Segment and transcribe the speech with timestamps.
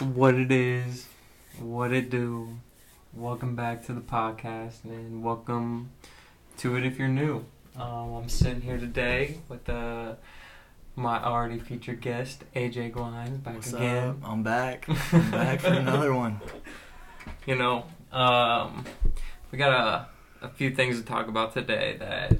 [0.00, 1.06] what it is,
[1.58, 2.56] what it do.
[3.12, 5.90] Welcome back to the podcast, and welcome
[6.58, 7.44] to it if you're new.
[7.76, 10.14] Um, I'm sitting here today with uh,
[10.94, 14.08] my already featured guest, AJ Glines, back What's again.
[14.08, 14.16] up?
[14.24, 14.88] I'm back.
[15.12, 16.40] I'm back for another one.
[17.46, 18.84] You know, um,
[19.50, 19.72] we got
[20.42, 22.36] a, a few things to talk about today that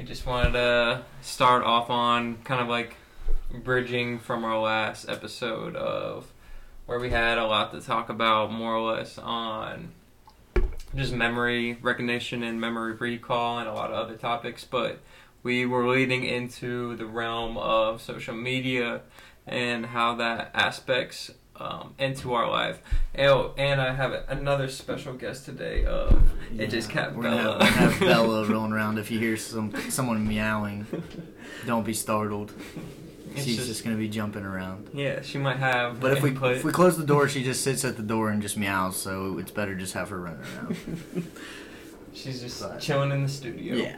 [0.00, 2.96] I just wanted to start off on, kind of like
[3.62, 6.32] bridging from our last episode of
[6.88, 9.90] where we had a lot to talk about, more or less on
[10.94, 14.98] just memory recognition and memory recall and a lot of other topics, but
[15.42, 19.02] we were leading into the realm of social media
[19.46, 22.80] and how that aspects um, into our life.
[23.18, 25.84] Oh, and I have another special guest today.
[25.84, 26.16] Uh,
[26.56, 28.98] it just kept We're gonna have, have Bella rolling around.
[28.98, 30.86] If you hear some someone meowing,
[31.66, 32.54] don't be startled.
[33.34, 34.88] It's She's just- just, gonna be jumping around.
[34.92, 36.00] yeah, she might have.
[36.00, 36.56] But if we input.
[36.56, 38.96] if we close the door, she just sits at the door and just meows.
[38.96, 40.76] So it's better just have her running around.
[42.14, 43.74] she's just But- chilling in the studio.
[43.76, 43.96] yeah.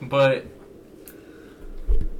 [0.00, 0.46] But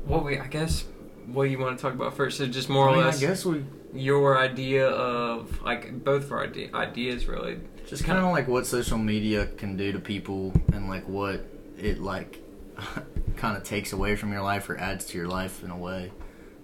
[0.07, 0.85] what we, I guess,
[1.27, 3.27] what you want to talk about first is just more I or mean, less I
[3.27, 7.59] guess we your idea of like both of our ide- ideas really.
[7.87, 11.45] just kind of like what social media can do to people and like what
[11.79, 12.43] it like
[13.37, 16.11] kind of takes away from your life or adds to your life in a way.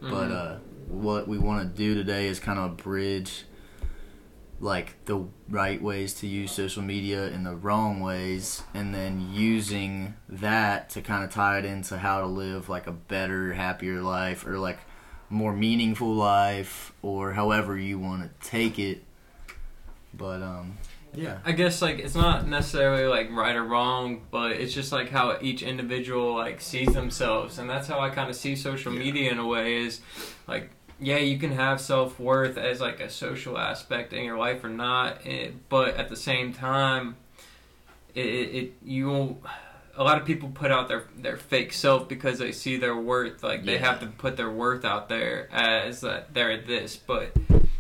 [0.01, 0.33] But Mhm.
[0.33, 0.57] uh,
[0.89, 3.45] what we want to do today is kind of bridge
[4.61, 10.15] like the right ways to use social media and the wrong ways, and then using
[10.29, 14.45] that to kind of tie it into how to live like a better, happier life
[14.47, 14.79] or like
[15.31, 19.05] more meaningful life or however you want to take it.
[20.13, 20.79] But um,
[21.19, 21.39] yeah.
[21.45, 25.37] I guess like it's not necessarily like right or wrong, but it's just like how
[25.41, 29.01] each individual like sees themselves, and that's how I kind of see social Yeah.
[29.01, 29.77] media in a way.
[29.79, 30.01] Is
[30.47, 34.63] like yeah, you can have self worth as like a social aspect in your life
[34.63, 37.17] or not, eh, but at the same time,
[38.15, 39.39] it, it, it you
[39.97, 43.43] a lot of people put out their their fake self because they see their worth.
[43.43, 47.37] Like they have to put their worth out there as that they're this, but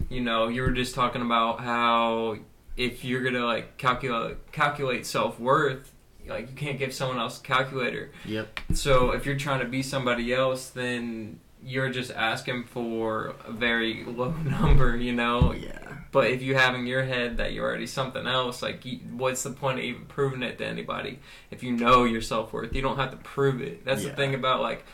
[0.09, 2.37] you know you were just talking about how
[2.78, 5.93] if you're gonna like calculate calculate self worth,
[6.27, 8.12] like you can't give someone else a calculator.
[8.25, 8.61] Yep.
[8.72, 14.05] So if you're trying to be somebody else, then you're just asking for a very
[14.05, 15.53] low number, you know.
[15.53, 15.77] Yeah.
[16.12, 19.50] But if you have in your head that you're already something else, like what's the
[19.50, 21.19] point of even proving it to anybody?
[21.50, 23.84] If you know your self worth, you don't have to prove it.
[23.84, 24.87] That's the thing about like.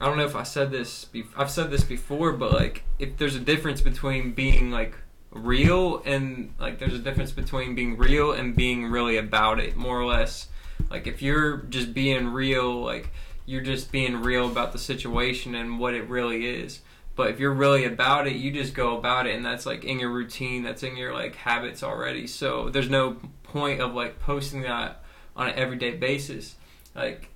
[0.00, 1.04] I don't know if I said this.
[1.04, 4.96] Be- I've said this before, but like, if there's a difference between being like
[5.32, 10.00] real and like, there's a difference between being real and being really about it, more
[10.00, 10.48] or less.
[10.90, 13.10] Like, if you're just being real, like
[13.46, 16.80] you're just being real about the situation and what it really is.
[17.14, 20.00] But if you're really about it, you just go about it, and that's like in
[20.00, 22.26] your routine, that's in your like habits already.
[22.26, 25.02] So there's no point of like posting that
[25.36, 26.54] on an everyday basis.
[26.94, 27.28] Like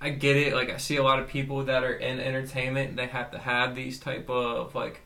[0.00, 0.54] I get it.
[0.54, 3.74] Like I see a lot of people that are in entertainment, they have to have
[3.74, 5.00] these type of like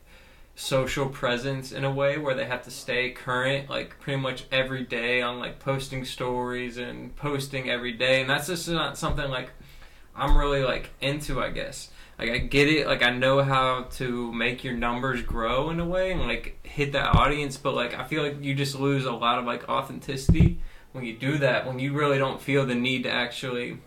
[0.59, 4.83] social presence in a way where they have to stay current like pretty much every
[4.83, 8.19] day on like posting stories and posting every day.
[8.19, 9.51] And that's just not something like
[10.13, 11.89] I'm really like into I guess.
[12.17, 12.87] Like I get it.
[12.87, 16.91] Like I know how to make your numbers grow in a way and like hit
[16.91, 17.55] that audience.
[17.55, 20.59] But like I feel like you just lose a lot of like authenticity
[20.91, 23.77] when you do that when you really don't feel the need to actually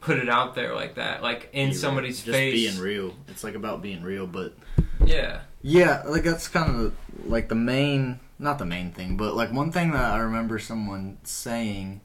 [0.00, 2.32] put it out there like that like in Be somebody's real.
[2.32, 2.52] just face.
[2.72, 3.14] being real.
[3.28, 4.56] It's like about being real, but
[5.06, 9.52] yeah Yeah, like that's kind of like the main, not the main thing, but like
[9.52, 12.00] one thing that I remember someone saying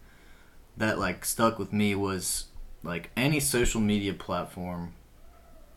[0.78, 2.46] that like stuck with me was
[2.84, 4.94] like any social media platform,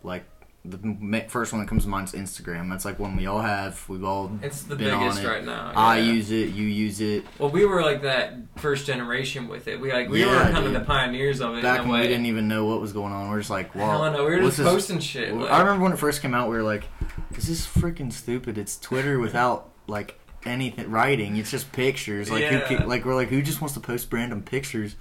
[0.03, 0.25] like
[0.63, 2.69] the first one that comes to mind is Instagram.
[2.69, 3.83] That's like one we all have.
[3.89, 5.29] We've all it's the been biggest on it.
[5.29, 6.51] right now I use it.
[6.51, 7.25] You use it.
[7.39, 9.81] Well, we were like that first generation with it.
[9.81, 12.09] We like we Yeah, were kind of the pioneers of it Back when a we
[12.09, 14.11] didn't even know what was going on, we're just like, wow.
[14.13, 15.35] no, we were just this- posting shit.
[15.35, 16.85] like- I remember when it first came out, we were like,
[17.33, 21.37] "This is freaking stupid." It's Twitter without like anything writing.
[21.37, 22.31] It's just pictures.
[22.31, 22.59] Like Yeah.
[22.61, 22.77] who?
[22.79, 24.97] ca- Like we're like, who just wants to post random pictures?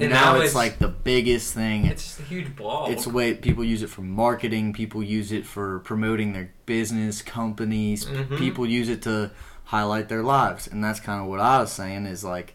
[0.00, 1.84] And, And now, now it's, it's- like the biggest thing.
[1.86, 2.90] it's just a huge blog.
[2.92, 4.72] It's a way people use it for marketing.
[4.72, 8.04] People use it for promoting their business, companies.
[8.04, 8.38] Mhm.
[8.38, 9.32] People use it to
[9.64, 12.06] highlight their lives, and that's kind of what I was saying.
[12.06, 12.54] Is like,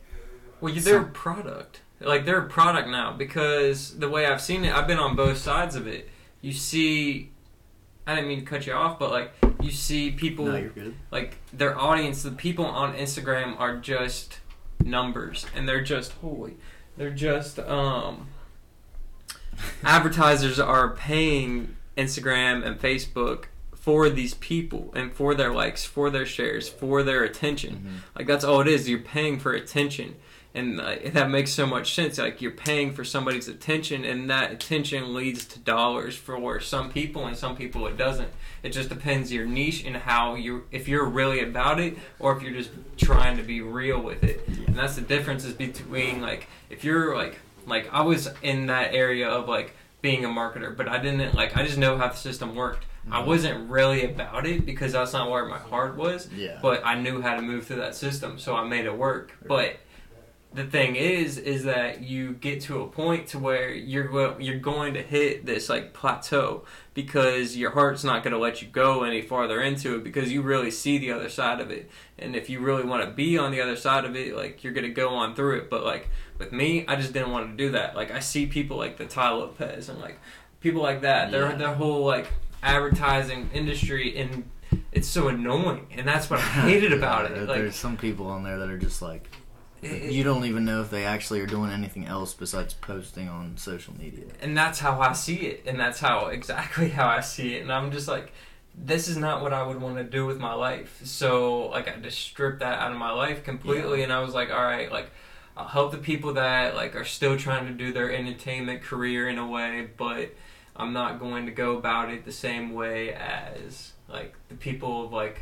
[0.62, 1.82] well, they're some- product.
[2.00, 5.38] Like they're a product now because the way I've seen it, I've been on both
[5.38, 6.10] sides of it.
[6.42, 7.32] You see,
[8.06, 10.70] I didn't mean to cut you off, but like you see people no,
[11.12, 14.40] like their audience, the people on Instagram are just
[14.84, 16.58] numbers, and they're just holy,
[16.98, 18.28] they're just um.
[19.84, 23.46] advertisers are paying Instagram and Facebook
[23.76, 27.76] for these people and for their likes, for their shares, for their attention.
[27.86, 28.18] Mhm.
[28.18, 28.90] Like that's all it is.
[28.90, 30.16] You're paying for attention,
[30.56, 32.18] and uh, that makes so much sense.
[32.18, 37.26] Like you're paying for somebody's attention, and that attention leads to dollars for some people,
[37.26, 38.30] and some people it doesn't.
[38.62, 42.44] It just depends your niche and how you if you're really about it, or if
[42.44, 44.48] you're just trying to be real with it.
[44.68, 48.94] And that's the difference is between like if you're like like I was in that
[48.94, 52.16] area of like being a marketer, but I didn't like I just know how the
[52.16, 52.86] system worked.
[53.12, 53.26] I Mhm.
[53.26, 56.60] wasn't really about it because that's not where my heart was Yeah.
[56.62, 59.34] but I knew how to move through that system, so I made it work.
[59.46, 59.78] But
[60.54, 64.60] the thing is, is that you get to a point to where you're go- you're
[64.60, 66.64] going to hit this like plateau
[66.94, 70.42] because your heart's not going to let you go any farther into it because you
[70.44, 71.90] really see the other side of it,
[72.20, 74.74] and if you really want to be on the other side of it, like you're
[74.74, 75.70] going to go on through it.
[75.70, 77.96] But like with me, I just didn't want to do that.
[77.96, 80.20] Like I see people like the Tai Lopez and like
[80.60, 81.32] people like that.
[81.32, 81.56] Their Yeah.
[81.56, 82.28] their whole like
[82.62, 84.50] advertising industry and
[84.94, 88.58] it's so annoying and that's what i hated about it There's some people on there
[88.58, 89.30] that are just like
[89.86, 93.58] it- you don't even know if they actually are doing anything else besides posting on
[93.58, 94.26] social media.
[94.42, 97.72] and that's how i see it and that's how exactly how i see it and
[97.72, 98.32] i'm just like
[98.76, 101.96] this is not what i would want to do with my life so like i
[102.00, 104.06] just stripped that out of my life completely Yeah.
[104.06, 105.12] and i was like all right like
[105.56, 109.38] i'll help the people that like are still trying to do their entertainment career in
[109.38, 110.34] a way but
[110.76, 115.14] i'm not going to go about it the same way as like the people of
[115.14, 115.42] like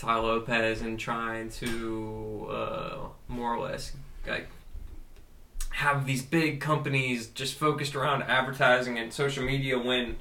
[0.00, 2.96] Tai Lopez and trying to uh,
[3.28, 3.92] more or less
[4.26, 4.48] like
[5.68, 10.16] have these big companies just focused around advertising and social media when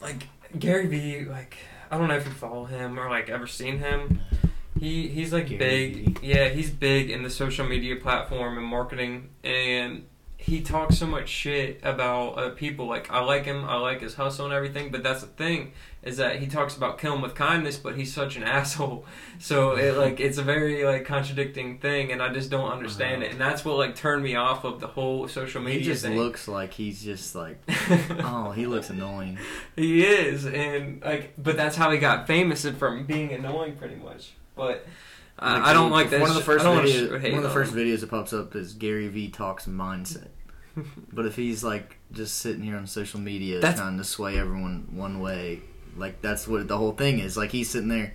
[0.00, 0.26] like
[0.58, 1.58] Gary Vee like
[1.92, 4.20] I don't know if you follow him or like ever seen him.
[4.80, 6.18] He he's like Gary big.
[6.20, 10.06] Yeah he's big in the social media platform and marketing and
[10.38, 12.86] he talks so much shit about uh, people.
[12.86, 15.72] Like I like him I like his hustle and everything but that's the thing
[16.04, 19.04] is that he talks about kill him with kindness but he's such an asshole
[19.38, 23.32] so it like it's a very like contradicting thing and I just don't understand it
[23.32, 26.16] and that's what like turned me off of the whole social media He just thing.
[26.16, 27.58] looks like he's just like
[28.22, 29.38] oh, he looks annoying.
[29.76, 34.32] He is, and like, but that's how he got famous from being annoying, pretty much.
[34.54, 34.86] But
[35.38, 36.20] uh, I don't like that.
[36.20, 37.22] One of the first I don't wanna videos.
[37.22, 40.28] one of the first videos that pops up is Gary Vee talks mindset.
[41.12, 44.88] But if he's like just sitting here on social media That's- trying to sway everyone
[44.92, 45.60] one way,
[45.96, 47.36] like that's what the whole thing is.
[47.36, 48.14] Like he's sitting there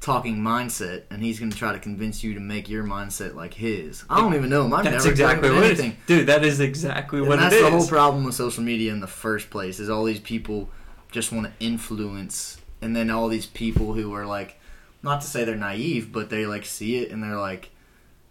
[0.00, 3.52] talking mindset, and he's going to try to convince you to make your mindset like
[3.54, 4.04] his.
[4.08, 4.72] I don't even know him.
[4.72, 5.90] I've That's never exactly what it anything.
[5.92, 6.26] is, dude.
[6.26, 7.62] That is exactly And what that's it is.
[7.62, 9.78] That's the whole problem with social media in the first place.
[9.78, 10.70] Is all these people
[11.12, 14.58] just want to influence, and then all these people who are like,
[15.02, 17.70] not to say they're naive, but they like see it and they're like,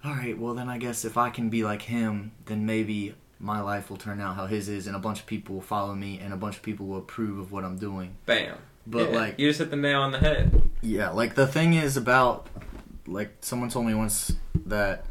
[0.03, 3.59] all right, well then I guess if I can be like him, then maybe my
[3.61, 6.19] life will turn out how his is, and a bunch of people will follow me,
[6.19, 8.15] and a bunch of people will approve of what I'm doing.
[8.25, 8.57] Bam.
[8.89, 10.69] But Yeah, like, you just hit the nail on the head.
[10.81, 12.47] yeah, like the thing is about
[13.05, 14.31] like someone told me once
[14.65, 15.05] that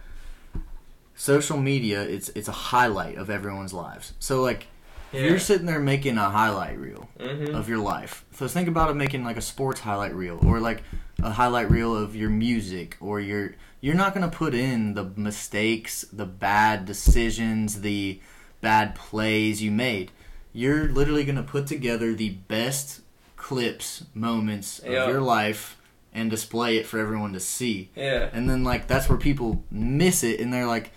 [1.15, 4.13] social media it's it's a highlight of everyone's lives.
[4.19, 4.67] So like
[5.13, 5.23] Yeah.
[5.23, 8.25] you're sitting there making a highlight reel hmm of your life.
[8.33, 10.83] So think about it making like a sports highlight reel or like
[11.23, 15.05] a highlight reel of your music or your you're not going to put in the
[15.17, 18.21] mistakes, the bad decisions, the
[18.61, 20.11] bad plays you made.
[20.53, 23.01] You're literally going to put together the best
[23.38, 25.05] clips, moments Yeah.
[25.05, 25.76] of your life
[26.12, 27.90] and display it for everyone to see.
[27.97, 28.28] Yeah.
[28.33, 30.90] And then like that's where people miss it and they're like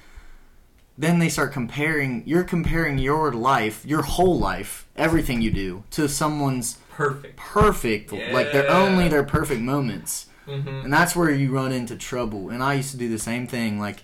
[0.97, 6.07] then they start comparing you're comparing your life, your whole life, everything you do to
[6.09, 7.37] someone's Perfect.
[7.37, 8.77] perfect like they're Yeah.
[8.77, 10.27] only their perfect moments.
[10.45, 12.49] hmm And that's where you run into trouble.
[12.49, 14.03] And I used to do the same thing like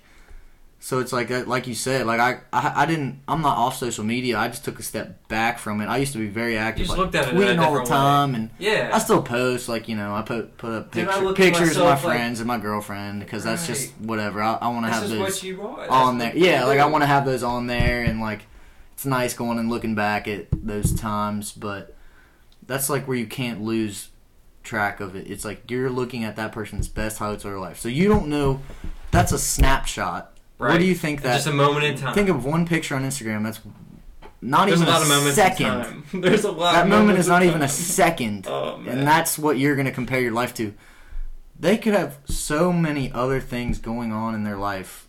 [0.88, 3.76] so it's like uh, like you said, like I, I I didn't I'm not off
[3.76, 4.38] social media.
[4.38, 5.88] I just took a step back from it.
[5.88, 7.80] I used to be very active, just like looked at it tweeting all the different
[7.80, 7.86] way.
[7.90, 8.92] time and Yeah.
[8.94, 12.06] I still post, like you know, I put put up picture, pictures of my myself
[12.06, 14.42] like- friends and my girlfriend because that's just whatever.
[14.42, 16.32] I, I want to have those you on there.
[16.34, 18.44] Yeah, like I want to have those on there and like
[18.94, 21.98] it's nice going and looking back at those times, but
[22.66, 24.08] that's like where you can't lose
[24.64, 25.30] track of it.
[25.30, 28.30] It's like you're looking at that person's best highlights of their life, so you don't
[28.30, 28.62] know.
[29.12, 30.37] That's a snapshot.
[30.58, 31.36] What do you think that?
[31.36, 32.14] Just a moment in time.
[32.14, 33.44] think of one picture on Instagram.
[33.44, 33.60] That's
[34.42, 35.68] not There's even a lot of moments second.
[35.68, 36.04] in time.
[36.22, 36.74] There's a lot.
[36.74, 38.48] That moment is not even a second.
[38.50, 39.00] Oh man.
[39.00, 40.74] And that's what you're going to compare your life to.
[41.60, 45.07] They could have so many other things going on in their life,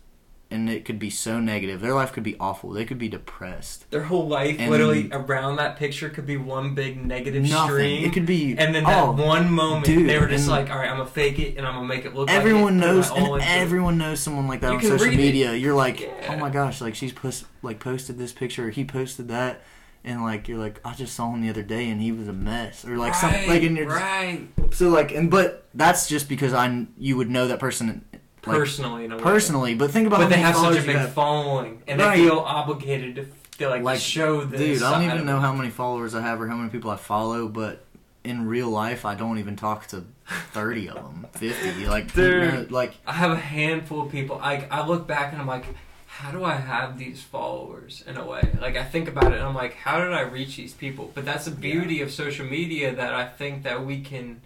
[0.51, 1.79] and it could be so negative.
[1.79, 2.71] Their life could be awful.
[2.71, 3.89] They could be depressed.
[3.91, 7.69] Their whole life, And- literally around that picture, could be one big negative Nothing.
[7.75, 8.03] stream.
[8.05, 8.55] It could be.
[8.57, 11.09] and then that oh, one moment, dude, they were just like, "All right, I'm gonna
[11.09, 13.43] fake it, and I'm gonna make it look." Everyone like it, knows, and into it."
[13.47, 15.17] everyone knows someone like that You on social read it.
[15.17, 15.53] media.
[15.53, 16.33] You're like, oh Yeah.
[16.33, 19.61] oh my gosh, like she's post, like posted this picture, or he posted that,
[20.03, 22.33] and like you're like I just saw him the other day and he was a
[22.33, 26.07] mess or like right, something like and you're just, right so like and but that's
[26.07, 28.05] just because I you would know that person
[28.49, 29.23] like, personally in a way.
[29.23, 31.13] personally but think about but how they many have such followers a you big have.
[31.13, 32.17] following and Right.
[32.17, 33.27] they feel obligated to,
[33.59, 36.13] to like, Like, show this dude I don't side even of know how many followers
[36.15, 37.83] I have or how many people I follow but
[38.23, 40.03] in real life I don't even talk to
[40.51, 42.71] 30 of them 50 like Dude.
[42.71, 44.39] like I have a handful of people.
[44.41, 45.65] I I look back and I'm like,
[46.07, 48.41] how do I have these followers in a way?
[48.59, 51.11] Like I think about it and I'm like, how did I reach these people?
[51.15, 54.41] But that's the beauty of social media that I think that we can,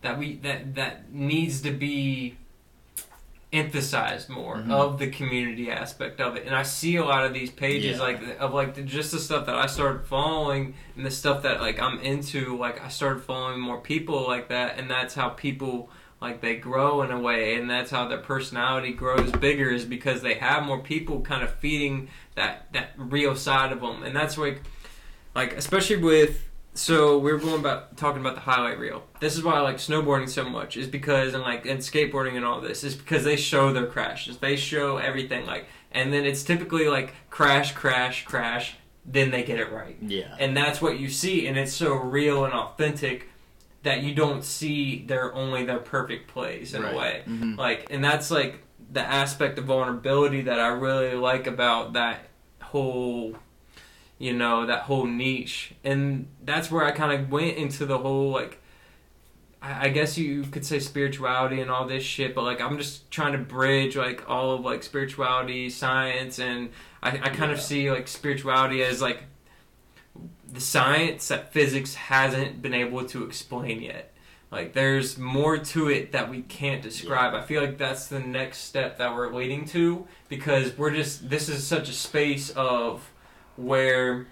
[0.00, 2.36] that we that that needs to be
[3.56, 4.70] emphasized more Mhm.
[4.70, 8.02] of the community aspect of it and i see a lot of these pages Yeah.
[8.02, 11.60] like of like the, just the stuff that i started following and the stuff that
[11.60, 15.90] like i'm into like i started following more people like that and that's how people
[16.20, 20.22] like they grow in a way and that's how their personality grows bigger is because
[20.22, 24.36] they have more people kind of feeding that that real side of them and that's
[24.38, 24.62] like
[25.34, 26.42] like especially with
[26.76, 29.02] so we are going about talking about the highlight reel.
[29.20, 32.44] This is why i like snowboarding so much is because and like and skateboarding and
[32.44, 34.38] all this is because they show their crashes.
[34.38, 38.76] They show everything like and then it's typically like crash crash crash
[39.08, 39.96] then they get it right.
[40.02, 40.34] Yeah.
[40.38, 43.28] And that's what you see and it's so real and authentic
[43.84, 46.92] that you don't see their only their perfect plays in Right.
[46.94, 47.22] a way.
[47.28, 47.56] Mhm.
[47.56, 52.28] like and that's like the aspect of vulnerability that i really like about that
[52.62, 53.34] whole
[54.18, 58.30] you know that whole niche and that's where i kind of went into the whole
[58.30, 58.62] like
[59.62, 63.10] I I guess you could say spirituality and all this shit, but like I'm just
[63.10, 66.70] trying to bridge like all of like spirituality, science, and
[67.02, 69.24] I, I kind of see like spirituality as like
[70.52, 74.12] the science that physics hasn't been able to explain yet.
[74.50, 77.34] Like there's more to it that we can't describe.
[77.34, 81.48] I feel like that's the next step that we're leading to because we're just this
[81.48, 83.10] is such a space of
[83.56, 84.26] where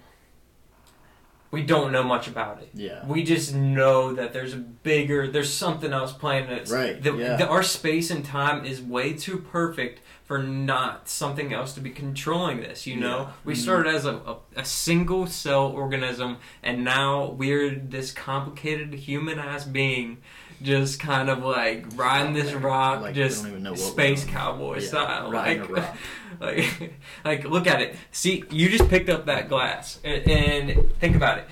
[1.51, 2.69] we don't know much about it.
[2.73, 6.49] yeah We just know that there's a bigger, there's something else playing.
[6.49, 7.35] That's, Right, The, yeah.
[7.37, 11.91] the, our space and time is way too perfect for not something else to be
[11.91, 12.85] controlling this.
[12.87, 13.31] You know, Yeah.
[13.45, 13.57] we Mhm.
[13.57, 19.63] started as a, a, a single cell organism, and now we're this complicated human ass
[19.63, 20.17] being,
[20.61, 24.79] just kind of like riding this rock, Like, just don't even know what space cowboy
[24.79, 25.31] Yeah, style.
[25.31, 25.97] riding like, a rock.
[26.39, 26.93] like,
[27.23, 27.95] like, look at it.
[28.11, 31.45] See, you just picked up that glass, and, and think about it.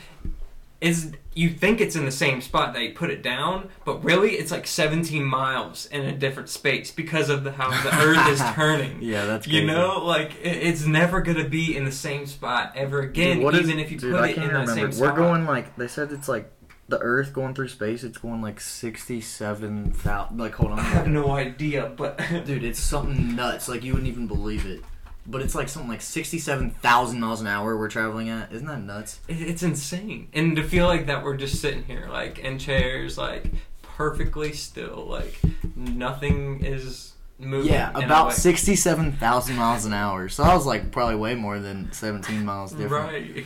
[0.82, 4.32] Is you think it's in the same spot that you put it down, but really
[4.32, 8.40] it's like 17 miles in a different space because of the, how the Earth is
[8.54, 9.02] turning.
[9.02, 13.00] yeah that's You know, like it, it's never gonna be in the same spot ever
[13.00, 13.38] again.
[13.38, 14.74] Dude, what is- even if you dude, put I it in that remember.
[14.74, 15.16] same We're spot.
[15.16, 16.52] going like they said it's like
[16.88, 18.04] the Earth going through space.
[18.04, 20.38] It's going like sixty-seven thousand.
[20.38, 23.68] Like hold on, I have no idea, but dude, it's something nuts.
[23.68, 24.82] Like you wouldn't even believe it.
[25.25, 28.52] But it's like something like sixty-seven thousand miles an hour we're traveling at.
[28.52, 29.22] Isn't that nuts?
[29.30, 33.46] It's insane, and to feel like that we're just sitting here, like in chairs, like
[33.82, 35.40] perfectly still, like
[35.78, 37.72] nothing is moving.
[37.72, 40.28] Yeah, about sixty-seven thousand miles an hour.
[40.28, 43.12] So I was like probably way more than seventeen miles different.
[43.12, 43.46] Right.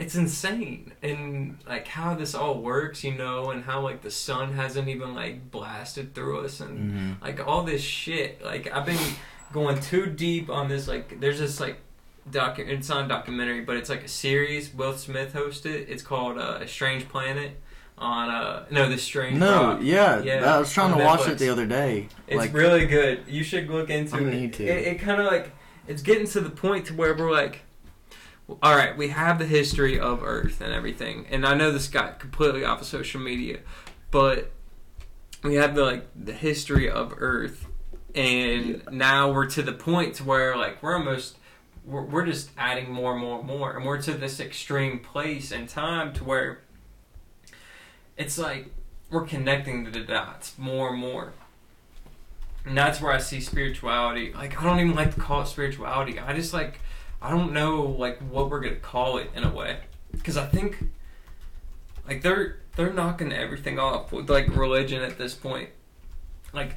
[0.00, 4.54] It's insane, and like how this all works, you know, and how like the sun
[4.54, 8.42] hasn't even like blasted through us, and hmm like all this shit.
[8.44, 8.98] Like I've been
[9.52, 10.88] going too deep on this.
[10.88, 11.76] Like there's this like
[12.30, 12.60] docu.
[12.60, 14.72] It's not a documentary, but it's like a series.
[14.74, 15.86] Will Smith hosted.
[15.88, 17.52] It's called uh, A Strange Planet.
[17.98, 19.80] On uh no, the Strange No, Rock.
[19.82, 22.08] yeah, Yeah, I was trying to watch it the other day.
[22.26, 23.24] It's like, really good.
[23.28, 24.24] You should look into I it.
[24.24, 24.64] need to.
[24.64, 25.52] It, it kind of like
[25.86, 27.60] it's getting to the point to where we're like,
[28.62, 32.18] all right, we have the history of Earth and everything, and I know this got
[32.18, 33.60] completely off of social media,
[34.10, 34.50] but
[35.42, 37.66] we have the like the history of Earth,
[38.14, 38.76] and Yeah.
[38.90, 41.36] now we're to the point to where like we're almost.
[41.82, 45.50] We're, we're just adding more and more and more, and we're to this extreme place
[45.50, 46.60] and time to where
[48.18, 48.66] it's like
[49.10, 51.32] we're connecting the dots more and more.
[52.66, 54.32] And that's where I see spirituality.
[54.34, 56.18] Like I don't even like to call it spirituality.
[56.18, 56.80] I just like
[57.22, 59.78] I don't know like what we're gonna call it in a way,
[60.12, 60.84] because I think
[62.06, 65.68] like they're they're knocking everything off with like religion at this point,
[66.52, 66.76] like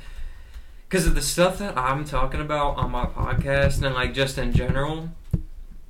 [0.90, 4.54] because of the stuff that I'm talking about on my podcast and like just in
[4.54, 5.10] general,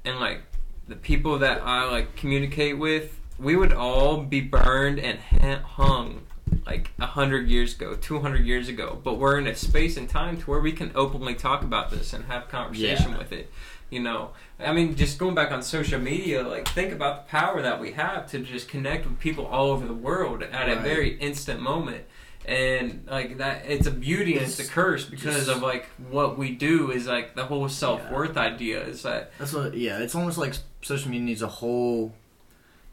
[0.05, 0.41] and like
[0.88, 5.19] the people that I like communicate with, we would all be burned and
[5.63, 6.22] hung
[6.65, 9.00] like a hundred years ago, two hundred years ago.
[9.03, 12.13] But we're in a space and time to where we can openly talk about this
[12.13, 13.17] and have conversation Yeah.
[13.17, 13.51] with it.
[13.93, 17.62] You know, I mean, just going back on social media, like think about the power
[17.62, 21.15] that we have to just connect with people all over the world at a very
[21.19, 22.05] instant moment.
[22.45, 26.39] And like that, it's a beauty and it's a curse because Just- of like what
[26.39, 29.75] we do is like the whole self worth idea is that That's what.
[29.75, 32.13] Yeah, it's almost like social media needs a whole.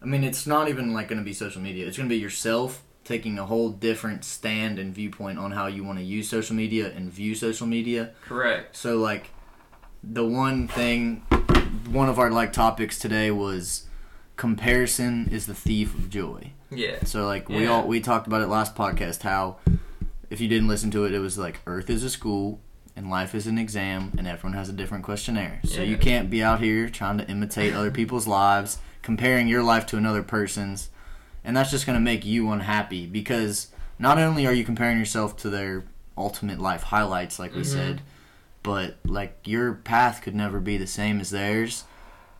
[0.02, 1.86] I mean, it's not even like going to be social media.
[1.86, 5.82] It's going to be yourself taking a whole different stand and viewpoint on how you
[5.82, 8.10] want to use social media and view social media.
[8.22, 8.76] Correct.
[8.76, 9.30] So like,
[10.02, 11.16] the one thing,
[11.90, 13.84] one of our like topics today was
[14.36, 16.52] comparison is the thief of joy.
[16.70, 17.04] Yeah.
[17.04, 17.70] So like we Yeah.
[17.72, 19.56] all we talked about it last podcast how
[20.30, 22.60] if you didn't listen to it, it was like Earth is a school
[22.96, 25.60] and life is an exam and everyone has a different questionnaire.
[25.64, 29.86] So you can't be out here trying to imitate other people's lives, comparing your life
[29.86, 30.90] to another person's,
[31.44, 35.50] and that's just gonna make you unhappy because not only are you comparing yourself to
[35.50, 35.84] their
[36.16, 37.66] ultimate life highlights, like we Mhm.
[37.66, 38.02] said,
[38.62, 41.84] but like your path could never be the same as theirs,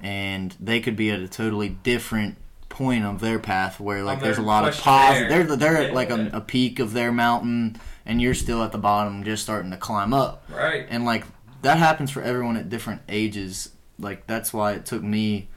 [0.00, 2.37] and they could be at a totally different
[2.69, 5.29] point of their path where like there's a lot of pause.
[5.29, 8.79] They're they're at like a, a peak of their mountain, and you're still at the
[8.79, 10.45] bottom, just starting to climb up.
[10.49, 10.87] Right.
[10.89, 11.25] And like
[11.62, 13.71] that happens for everyone at different ages.
[13.99, 15.49] Like that's why it took me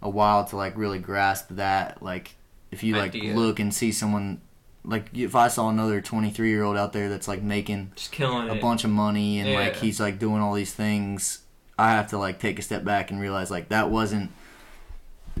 [0.00, 2.02] a while to like really grasp that.
[2.02, 2.36] Like
[2.70, 3.34] if you like Idea.
[3.34, 4.40] look and see someone
[4.84, 8.48] like if I saw another 23 year old out there that's like making Just killing
[8.50, 8.60] a it.
[8.60, 11.40] bunch of money and like he's like doing all these things
[11.78, 14.30] i have to like take a step back and realize like that wasn't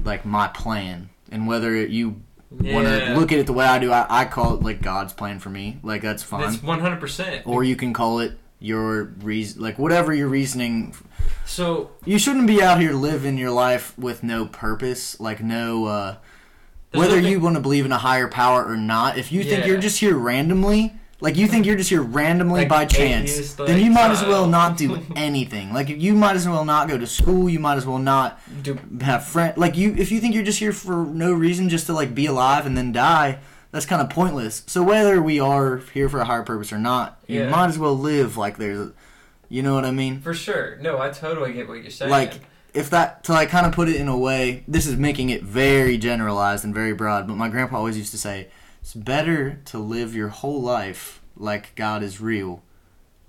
[0.04, 1.10] like my plan.
[1.30, 2.20] And whether you
[2.50, 5.12] want to look at it the way i do I, I call it like god's
[5.12, 5.78] plan for me.
[5.82, 6.42] Like that's fine.
[6.42, 7.46] That's one hundred percent.
[7.46, 10.94] or you can call it your reason like whatever your reasoning
[11.44, 16.16] So you shouldn't be out here living your life with no purpose like no uh
[16.94, 19.42] There's whether nothing- you want to believe in a higher power or not if you
[19.42, 19.66] think Yeah.
[19.66, 23.56] you're just here randomly like you think you're just here randomly Like by chance atheist,
[23.56, 26.88] then like, you might as well not do anything like you might as well not
[26.88, 30.20] go to school you might as well not do, have friends like you if you
[30.20, 33.38] think you're just here for no reason just to like be alive and then die
[33.72, 37.18] that's kind of pointless so whether we are here for a higher purpose or not
[37.26, 37.48] you Yeah.
[37.50, 38.92] might as well live like there's a,
[39.48, 40.76] you know what i mean for sure.
[40.80, 42.10] No, I totally get what you're saying.
[42.10, 42.40] like
[42.74, 45.42] if that to like kind of put it in a way this is making it
[45.42, 48.48] very generalized and very broad but my grandpa always used to say
[48.80, 52.62] it's better to live your whole life like god is real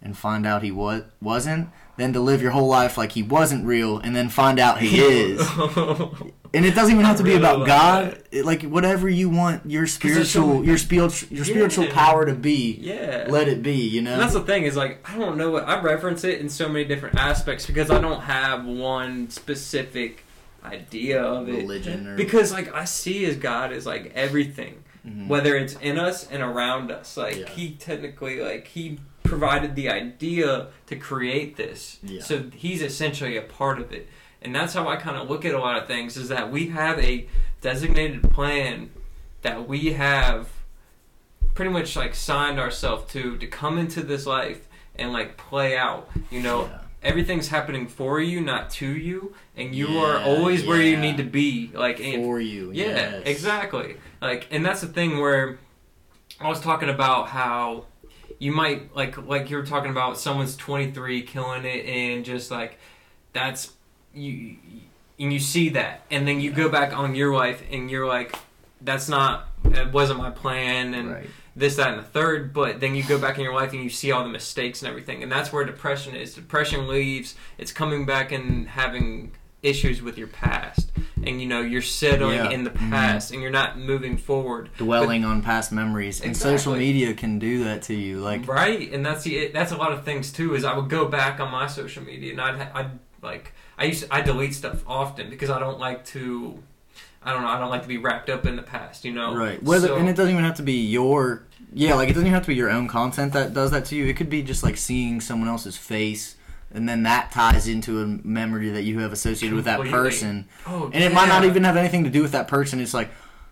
[0.01, 3.65] and find out he was wasn't than to live your whole life like he wasn't
[3.65, 5.47] real and then find out he is
[6.55, 9.65] and it doesn't even have to be about like god it, like whatever you want
[9.69, 11.93] your spiritual your spiritual your spiritual Yeah.
[11.93, 13.27] power to be yeah.
[13.29, 15.67] let it be you know And that's the thing is like I don't know what
[15.67, 20.23] I reference it in so many different aspects because I don't have one specific
[20.63, 21.57] idea of it.
[21.57, 25.27] religion or Because like I see as God as like everything, Mhm.
[25.27, 27.15] whether it's in us and around us.
[27.17, 27.49] Like Yeah.
[27.49, 32.21] He technically like He provided the idea to create this, Yeah.
[32.21, 34.07] so He's essentially a part of it.
[34.45, 36.67] And that's how I kind of look at a lot of things is that we
[36.67, 37.25] have a
[37.61, 38.91] designated plan
[39.41, 40.49] that we have
[41.55, 46.07] pretty much like signed ourselves to to come into this life and like play out.
[46.29, 46.77] You know, Yeah.
[47.01, 51.17] everything's happening for you, not to you, and you are Yeah, always where you need
[51.17, 51.71] to be.
[51.73, 53.23] Like, and, for you yeah, yes.
[53.25, 53.95] exactly.
[54.21, 55.57] Like, and that's the thing where
[56.39, 57.85] I was talking about how
[58.37, 62.77] you might like like you were talking about someone's 23 killing it and just like
[63.33, 63.71] that's
[64.15, 64.55] you
[65.19, 68.35] and you see that and then you go back on your life and you're like
[68.81, 72.95] that's not it wasn't my plan and right this, that, and the third, but then
[72.95, 75.31] you go back in your life and you see all the mistakes and everything, and
[75.31, 76.33] that's where depression is.
[76.35, 79.31] Depression leaves, it's coming back and having
[79.63, 80.91] issues with your past,
[81.23, 82.49] and you know, you're settling Yeah.
[82.49, 82.89] in the Mhm.
[82.89, 84.69] past and you're not moving forward.
[84.77, 89.05] dwelling on past memories and social media can do that to you like right, and
[89.05, 90.55] that's the that's a lot of things too.
[90.55, 94.03] Is I would go back on my social media and I'd, I'd like I used
[94.03, 96.61] to, I delete stuff often because I don't like to.
[97.23, 97.47] I don't know.
[97.47, 99.35] I don't like to be wrapped up in the past, you know.
[99.35, 102.27] right whether So- and it doesn't even have to be your yeah like it doesn't
[102.27, 104.41] even have to be your own content that does that to you it could be
[104.43, 106.35] just like seeing someone else's face
[106.71, 110.89] and then that ties into a memory that you have associated with that person oh,
[110.93, 113.09] and it might not even have anything to do with that person it's like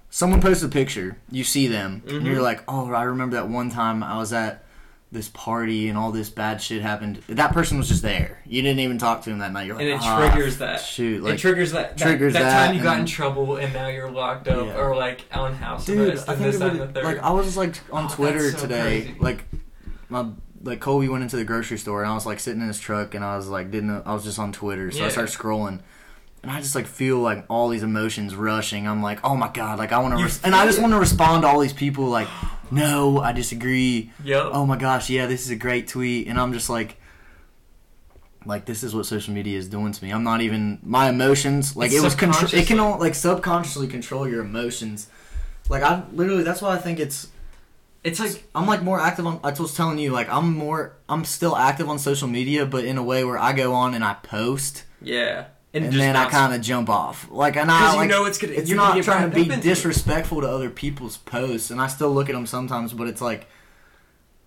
[0.10, 2.26] someone posts a picture you see them and Mhm.
[2.26, 4.63] you're like oh i remember that one time i was at
[5.14, 8.80] this party and all this bad shit happened that person was just there you didn't
[8.80, 10.82] even talk to him that night you're like and it "Ah, triggers that.
[10.82, 11.96] shoot it like triggers that.
[11.98, 14.78] that triggers that, that time you got in trouble and now you're locked up Yeah.
[14.78, 17.04] or like on house Dude, arrest I and this, it that, and the would, third.
[17.06, 19.16] like I was like on Oh, Twitter so today, crazy.
[19.20, 19.46] like
[20.10, 20.26] my
[20.64, 23.14] like Colby went into the grocery store and I was like sitting in his truck
[23.16, 25.82] and I was like didn't I was just on Twitter, so I started scrolling.
[26.44, 28.86] And I just like feel like all these emotions rushing.
[28.86, 31.44] I'm like, oh my god, like I want to, and I just want to respond
[31.44, 32.28] to all these people like,
[32.70, 34.12] no, I disagree.
[34.26, 34.50] Yep.
[34.52, 36.98] Oh my gosh, yeah, this is a great tweet, and I'm just like,
[38.46, 40.12] like this is what social media is doing to me.
[40.12, 41.78] I'm not even my emotions.
[41.78, 42.50] Like It's it was control.
[42.54, 45.08] It can all, like subconsciously control your emotions.
[45.70, 47.30] Like I literally, that's why I think it's
[48.04, 49.40] It's like I'm like more active on.
[49.46, 50.98] I was telling you, like I'm more.
[51.08, 54.04] I'm still active on social media, but in a way where I go on and
[54.04, 57.28] I post, yeah, and, just then I kind of jump off.
[57.32, 59.36] Like, and I Because you like, know it's gonna- it's you're gonna not trying to
[59.36, 62.94] be disrespectful to other people's posts, and I still look at them sometimes.
[62.94, 63.48] But it's like,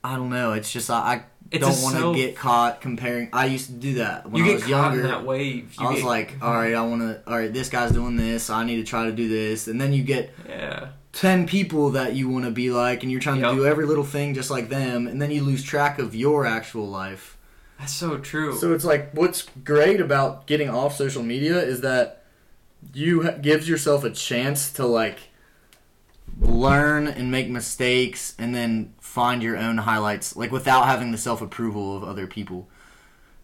[0.05, 0.53] I don't know.
[0.53, 3.29] It's just I, I It's don't want to get caught comparing.
[3.33, 5.03] I used to do that when you I was younger.
[5.03, 5.75] that wave.
[5.81, 7.21] You I was get- like, all right, I want to.
[7.27, 8.49] All right, this guy's doing this.
[8.51, 12.15] I need to try to do this, and then you get yeah, ten people that
[12.15, 13.51] you want to be like, and you're trying Yup.
[13.53, 16.47] to do every little thing just like them, and then you lose track of your
[16.47, 17.36] actual life.
[17.79, 18.57] That's so true.
[18.57, 22.23] So it's like what's great about getting off social media is that
[22.95, 25.19] you ha- gives yourself a chance to like
[26.41, 31.97] learn and make mistakes and then find your own highlights like without having the self-approval
[31.97, 32.69] of other people.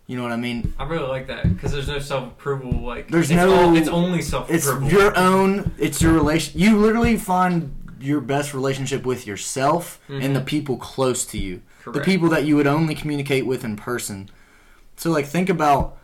[0.06, 0.74] You know what I mean?
[0.78, 2.72] I really like that because there's no self approval.
[2.72, 5.72] Like There's it's no- all- it's only self It's your own.
[5.78, 6.60] It's your relation.
[6.60, 12.00] You literally find your best relationship with yourself and the people close to you, the
[12.00, 14.28] people that you would only communicate with in person.
[14.96, 15.98] So, like, think about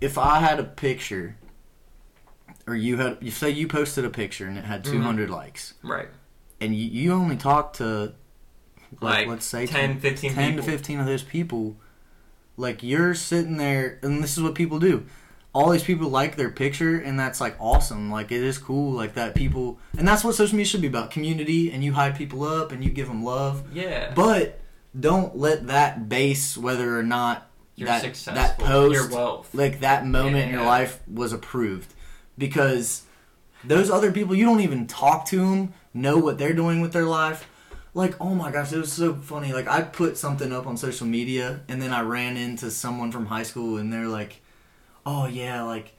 [0.00, 1.36] if I had a picture,
[2.66, 4.90] or you had, you say you posted a picture and it had Mhm.
[4.92, 6.08] 200 likes, right.
[6.60, 8.12] and you, you only talked to,
[9.00, 10.64] like, Like let's say 10, 15 10 people.
[10.64, 11.76] to 15 of those people
[12.58, 15.04] like you're sitting there and this is what people do
[15.56, 19.14] all these people like their picture and that's like awesome like it is cool like
[19.14, 22.44] that people and that's what social media should be about community and you hype people
[22.44, 24.12] up and you give them love Yeah.
[24.14, 24.60] but
[24.98, 28.34] don't let that base whether or not you're that successful.
[28.34, 29.48] that post your wealth.
[29.54, 30.66] like that moment in your Yeah.
[30.68, 31.94] life was approved
[32.36, 33.02] because
[33.64, 37.06] those other people you don't even talk to them know what they're doing with their
[37.06, 37.48] life
[37.94, 41.06] like oh my gosh it was so funny like i put something up on social
[41.06, 44.42] media and then i ran into someone from high school and they're like
[45.06, 45.92] oh yeah like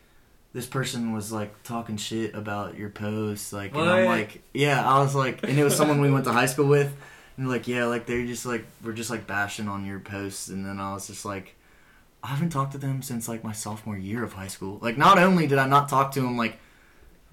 [0.53, 4.99] this person was like talking shit about your post like and i'm like yeah i
[4.99, 6.95] was like and it was someone we went to high school with
[7.37, 10.65] and like yeah like they're just like we're just like bashing on your posts and
[10.65, 11.55] then i was just like
[12.23, 14.79] I haven't talked to them since like my sophomore year of high school.
[14.81, 16.57] Like, not only did I not talk to them like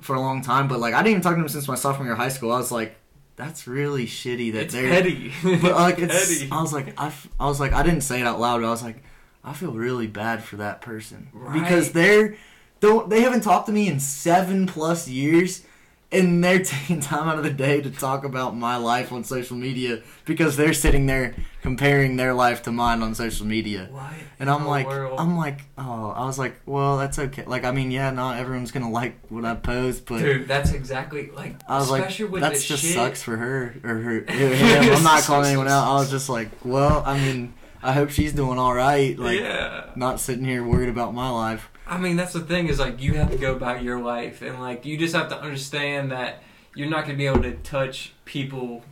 [0.01, 2.07] for a long time, but like I didn't even talk to them since my sophomore
[2.07, 2.53] year of high school.
[2.53, 2.95] I was like,
[3.37, 4.91] that's really shitty that it's they're.
[4.91, 5.33] petty.
[5.43, 6.39] But like, it's.
[6.39, 6.49] petty.
[6.53, 8.61] I was like, I, f- I was like, I didn't say it out loud.
[8.61, 9.03] But I was like,
[9.45, 12.37] I feel really bad for that person because they're
[12.81, 15.65] don't they haven't talked to me in seven plus years.
[16.13, 19.57] And they're taking time out of the day to talk about my life on social
[19.57, 23.89] media because they're sitting there comparing their life to mine on social media.
[23.91, 24.13] What?
[24.39, 25.19] And I'm like, world?
[25.19, 27.45] I'm like, oh, I was like, well, that's okay.
[27.47, 31.31] Like, I mean, yeah, not everyone's gonna like what I post, but dude, that's exactly
[31.33, 31.57] like.
[31.69, 32.95] I was like, especially with that just shit.
[32.95, 34.21] sucks for her or her.
[34.29, 34.95] him.
[34.95, 35.91] I'm not calling anyone out.
[35.91, 39.19] I was just like, well, I mean, I hope she's doing all right.
[39.19, 39.91] Like, yeah.
[39.95, 41.69] not sitting here worried about my life.
[41.87, 44.59] I mean, that's the thing is like you have to go about your life, and
[44.61, 46.43] like you just have to understand that
[46.75, 48.83] you're not going to be able to touch people.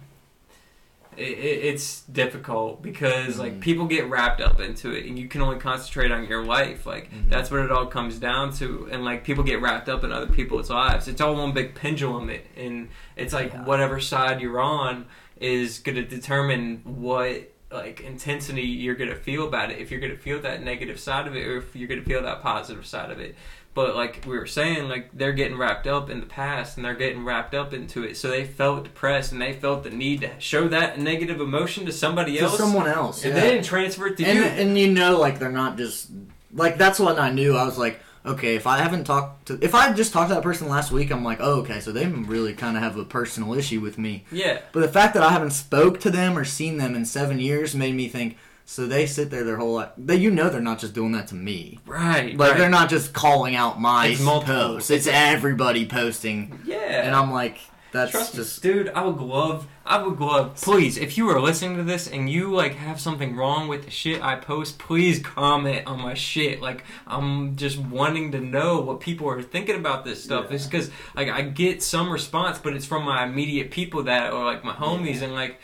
[1.17, 3.61] It, it, it's difficult because like Mhm.
[3.61, 6.87] people get wrapped up into it, and you can only concentrate on your life.
[6.87, 7.29] Like Mhm.
[7.29, 10.27] that's what it all comes down to, and like people get wrapped up in other
[10.27, 11.09] people's lives.
[11.09, 13.65] It's all one big pendulum, and it's like Yeah.
[13.65, 15.05] whatever side you're on
[15.39, 19.79] is going to determine what like intensity you're gonna feel about it.
[19.79, 22.43] If you're gonna feel that negative side of it or if you're gonna feel that
[22.43, 23.35] positive side of it.
[23.75, 26.95] But like we were saying like they're getting wrapped up in the past and they're
[26.95, 28.17] getting wrapped up into it.
[28.19, 31.93] So they felt depressed and they felt the need to show that negative emotion to
[31.93, 32.59] somebody To else.
[32.59, 33.41] someone else, and yeah.
[33.41, 34.45] they didn't transfer it to and you.
[34.45, 36.11] and you know, like they're not just
[36.53, 37.57] like that's what I knew.
[37.57, 40.43] I was like, okay, if I haven't talked to, if I just talked to that
[40.43, 43.55] person last week, I'm like, oh, okay, so they really kind of have a personal
[43.55, 44.25] issue with me.
[44.31, 47.39] yeah But the fact that I haven't spoke to them or seen them in seven
[47.39, 48.37] years made me think.
[48.65, 49.91] So they sit there their whole life.
[49.99, 51.81] They, you know, they're not just doing that to me.
[51.85, 52.59] right Like right.
[52.59, 54.89] they're not just calling out my It's posts.
[54.89, 57.59] It's everybody posting, yeah and I'm like,
[57.93, 58.89] that's Trust me, just dude.
[58.89, 60.57] I would love, I would love.
[60.57, 63.91] Please, if you are listening to this and you like have something wrong with the
[63.91, 66.61] shit I post, please comment on my shit.
[66.61, 70.47] Like, I'm just wanting to know what people are thinking about this stuff.
[70.49, 70.57] Yeah.
[70.57, 74.45] It's because like I get some response, but it's from my immediate people that are
[74.45, 75.61] like my homies and like.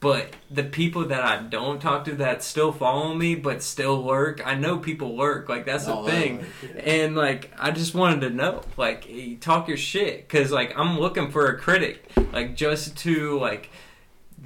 [0.00, 4.40] But the people that I don't talk to that still follow me but still lurk,
[4.46, 5.50] I know people lurk.
[5.50, 6.46] Like that's the Oh, thing.
[6.62, 6.80] yeah.
[6.80, 9.06] And like, I just wanted to know, like,
[9.40, 13.68] talk your shit, cause like I'm looking for a critic, like just to like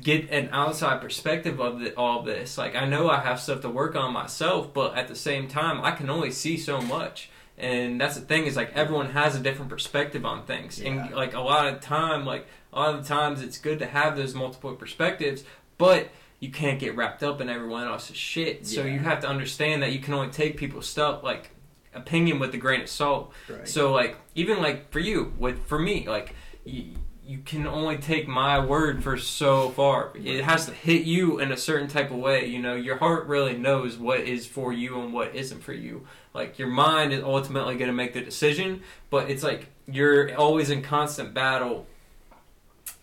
[0.02, 2.58] get an outside perspective of the, all this.
[2.58, 5.80] Like, I know I have stuff to work on myself, but at the same time,
[5.84, 7.30] I can only see so much.
[7.56, 10.90] And that's the thing is like everyone has a different perspective on things, Yeah.
[11.06, 13.86] and like a lot of time, like a lot of the times, it's good to
[13.86, 15.44] have those multiple perspectives,
[15.78, 16.08] but
[16.40, 18.66] you can't get wrapped up in everyone else's shit.
[18.66, 21.50] So you have to understand that you can only take people's stuff like
[21.94, 23.32] opinion with a grain of salt.
[23.48, 23.66] Right.
[23.66, 26.34] So like even like for you with for me like
[26.64, 30.12] you, you can only take my word for so far.
[30.14, 32.46] It has to hit you in a certain type of way.
[32.46, 36.06] You know, your heart really knows what is for you and what isn't for you.
[36.34, 40.68] Like your mind is ultimately going to make the decision, but it's like you're always
[40.68, 41.86] in constant battle.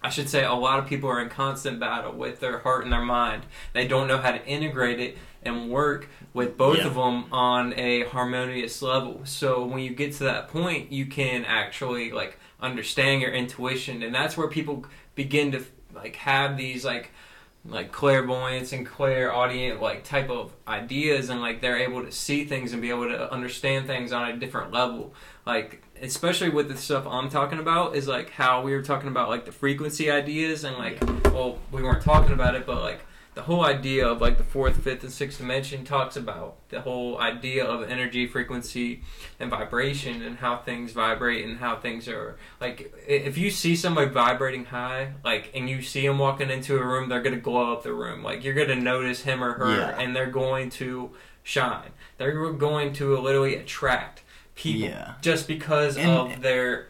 [0.04, 2.92] I should say a lot of people are in constant battle with their heart and
[2.92, 3.44] their mind.
[3.74, 6.88] They don't know how to integrate it and work with both Yeah.
[6.88, 9.22] of them on a harmonious level.
[9.26, 14.14] So when you get to that point, you can actually like understand your intuition, and
[14.14, 14.86] that's where people
[15.16, 17.12] begin to like have these like
[17.64, 22.74] like clairvoyance and clairaudient like type of ideas and like they're able to see things
[22.74, 25.14] and be able to understand things on a different level.
[25.46, 29.30] Like especially with the stuff i'm talking about is like how we were talking about
[29.30, 33.02] like the frequency ideas and like well we weren't talking about it but like
[33.34, 37.18] the whole idea of like the fourth fifth and sixth dimension talks about the whole
[37.20, 39.02] idea of energy frequency
[39.40, 44.10] and vibration and how things vibrate and how things are like if you see somebody
[44.10, 47.84] vibrating high like and you see them walking into a room they're gonna glow up
[47.84, 50.00] the room like you're gonna notice him or her Yeah.
[50.00, 54.24] and they're going to shine they're going to literally attract
[54.56, 55.14] people Yeah.
[55.22, 56.88] just because And- of their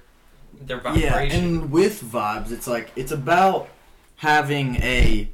[0.60, 1.02] their vibration.
[1.32, 3.70] Yeah, and with vibes, it's like it's about
[4.18, 5.30] having a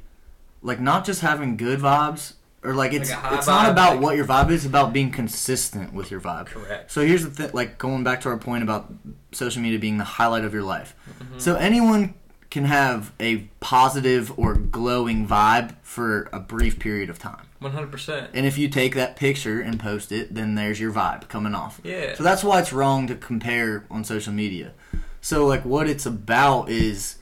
[0.62, 4.02] like not just having good vibes or like it's Like it's not vibe, about like-
[4.02, 6.46] what your vibe is, it's about being consistent with your vibe.
[6.46, 8.92] correct So here's the thing, like going back to our point about
[9.32, 10.94] social media being the highlight of your life.
[11.20, 11.40] Mhm.
[11.40, 12.14] So anyone
[12.50, 17.44] can have a positive or glowing vibe for a brief period of time.
[17.60, 21.54] 100% And if you take that picture and post it, then there's your vibe coming
[21.54, 21.80] off.
[21.84, 24.72] yeah So that's why it's wrong to compare on social media.
[25.20, 27.16] So like what it's about is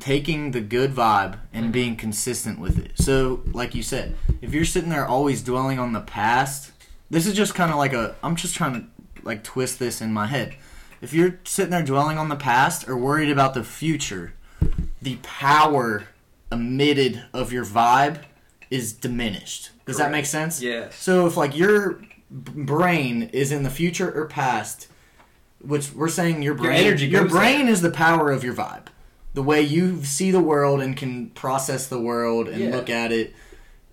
[0.00, 1.72] taking the good vibe and Mhm.
[1.72, 2.92] being consistent with it.
[2.96, 6.72] So like you said, if you're sitting there always dwelling on the past,
[7.08, 8.84] this is just kind of like a I'm just trying to
[9.22, 10.54] like twist this in my head.
[11.00, 14.34] If you're sitting there dwelling on the past or worried about the future,
[15.00, 16.04] the power
[16.52, 18.18] emitted of your vibe
[18.70, 19.70] is diminished.
[19.86, 20.60] Does that make sense?
[20.60, 24.88] yes So if like your brain is in the future or past,
[25.60, 27.72] which we're saying your Your brain, energy your goes brain there.
[27.72, 28.86] is the power of your vibe,
[29.34, 32.70] the way you see the world and can process the world and Yeah.
[32.70, 33.34] look at it.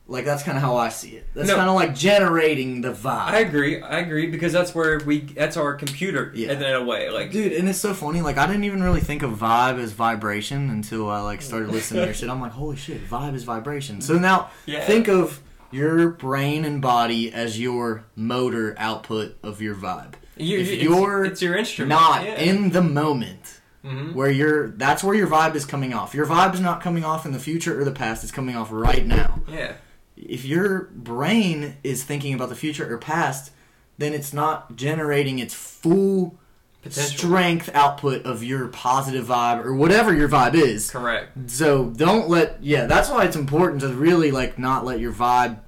[0.09, 1.27] Like that's kind of how I see it.
[1.35, 1.57] That's No.
[1.57, 3.27] kind of like generating the vibe.
[3.27, 3.81] I agree.
[3.81, 5.19] I agree because that's where we.
[5.19, 6.31] That's our computer.
[6.33, 6.53] Yeah.
[6.53, 8.21] In a way, like Dude, and it's so funny.
[8.21, 12.01] Like I didn't even really think of vibe as vibration until I like started listening
[12.01, 12.29] to your shit.
[12.29, 13.99] I'm like, holy shit, vibe is vibration.
[13.99, 14.85] So now yeah.
[14.85, 20.13] think of your brain and body as your motor output of your vibe.
[20.37, 21.89] you, if it's, you're it's your instrument.
[21.89, 22.39] not yeah.
[22.39, 24.13] in the moment Mhm.
[24.13, 27.25] where you're that's where your vibe is coming off your vibe is not coming off
[27.25, 29.73] in the future or the past it's coming off right now Yeah.
[30.17, 33.51] if your brain is thinking about the future or past
[33.97, 36.37] then it's not generating its full
[36.83, 37.17] Potential.
[37.17, 41.49] strength output of your positive vibe or whatever your vibe is Correct.
[41.49, 45.59] so don't let yeah that's why it's important to really like not let your vibe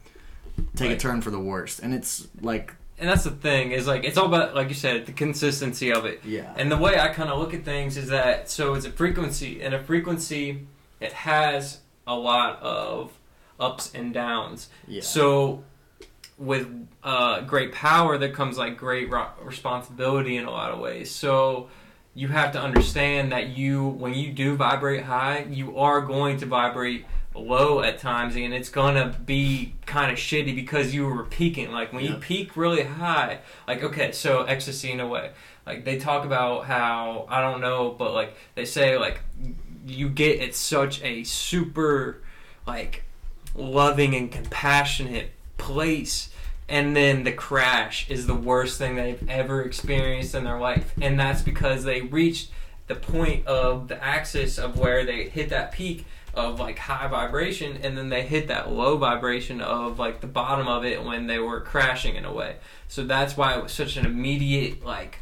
[0.76, 4.04] take a turn for the worst and it's like And that's the thing is like
[4.04, 6.20] it's all about like you said the consistency of it.
[6.26, 8.92] yeah And the way I kind of look at things is that so it's a
[8.92, 10.68] frequency, and a frequency
[11.00, 13.12] it has a lot of
[13.60, 14.70] ups and downs.
[14.88, 15.64] yeah So
[16.38, 16.68] with
[17.04, 21.12] uh, great power, there comes like great ro- responsibility in a lot of ways.
[21.12, 21.70] So
[22.16, 26.46] you have to understand that you, when you do vibrate high, you are going to
[26.46, 27.06] vibrate
[27.40, 31.72] low at times, and it's gonna be kind of shitty because you were peaking.
[31.72, 35.32] Like when you peak really high, like okay, so ecstasy in a way.
[35.66, 39.22] Like they talk about how I don't know, but like they say like
[39.86, 42.22] you get at such a super
[42.68, 43.04] like
[43.56, 46.30] loving and compassionate place
[46.68, 51.20] and then the crash is the worst thing they've ever experienced in their life and
[51.20, 52.52] that's because they reached
[52.88, 57.78] the point of the axis of where they hit that peak of like high vibration
[57.84, 61.40] and then they hit that low vibration of like the bottom of it when they
[61.40, 62.56] were crashing in a way.
[62.88, 65.20] So that's why it was such an immediate like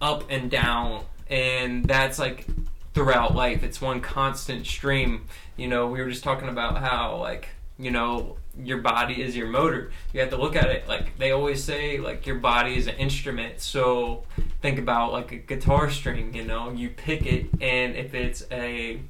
[0.00, 2.46] up and down and that's like
[2.94, 3.62] throughout life.
[3.62, 5.24] It's one constant stream.
[5.56, 9.48] You know we were just talking about how like you know your body is your
[9.48, 9.90] motor.
[10.12, 12.96] You have to look at it like they always say like your body is an
[12.96, 13.60] instrument.
[13.60, 14.24] So
[14.62, 16.70] think about like a guitar string you know?
[16.70, 19.00] You pick it and if it's a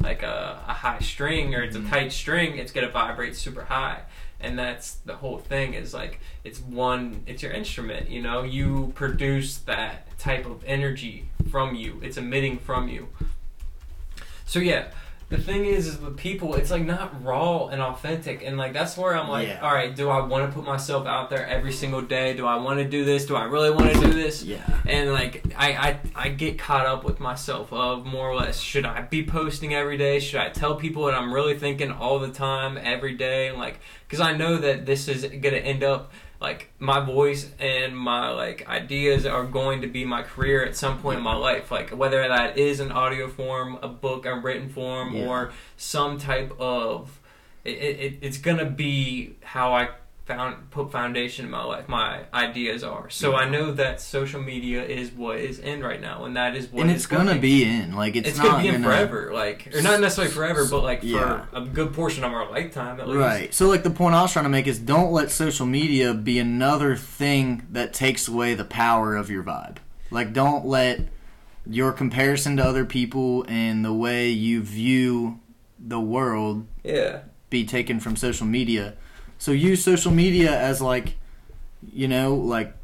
[0.00, 1.90] like a, a high string or it's a Mhm.
[1.90, 4.02] tight string it's going to vibrate super high.
[4.40, 8.42] And that's the whole thing is like it's one it's your instrument you know?
[8.44, 12.00] You produce that type of energy from you.
[12.02, 13.08] It's emitting from you.
[14.46, 14.88] So yeah
[15.30, 18.96] the thing is, is with people, it's like not raw and authentic, and like that's
[18.96, 19.60] where I'm like, Yeah.
[19.60, 22.34] all right, do I want to put myself out there every single day?
[22.34, 23.26] Do I want to do this?
[23.26, 24.42] Do I really want to do this?
[24.42, 24.62] Yeah.
[24.86, 28.86] And like I, I I get caught up with myself of more or less should
[28.86, 30.18] I be posting every day?
[30.18, 33.52] Should I tell people what I'm really thinking all the time every day?
[33.52, 38.30] Like because I know that this is gonna end up like my voice and my
[38.30, 41.70] like ideas are going to be my career at some point in my life.
[41.70, 45.26] Like whether that is an audio form, a book, a written form, Yeah.
[45.26, 47.18] or some type of
[47.64, 49.88] it, it, it's gonna be how I
[50.28, 51.88] found put foundation in my life.
[51.88, 56.24] My ideas are so I know that social media is what is in right now,
[56.26, 57.40] and that is what and it's gonna going.
[57.40, 60.32] be in like it's, It's, not gonna be in gonna- forever, like or not necessarily
[60.32, 61.46] forever, but like for Yeah.
[61.54, 63.18] a good portion of our lifetime at least.
[63.18, 63.52] Right.
[63.54, 66.38] So like the point I was trying to make is don't let social media be
[66.38, 69.78] another thing that takes away the power of your vibe.
[70.10, 71.00] Like don't let
[71.66, 75.40] your comparison to other people and the way you view
[75.78, 77.20] the world Yeah.
[77.50, 78.94] be taken from social media.
[79.38, 81.16] So use social media as like
[81.92, 82.74] you know, like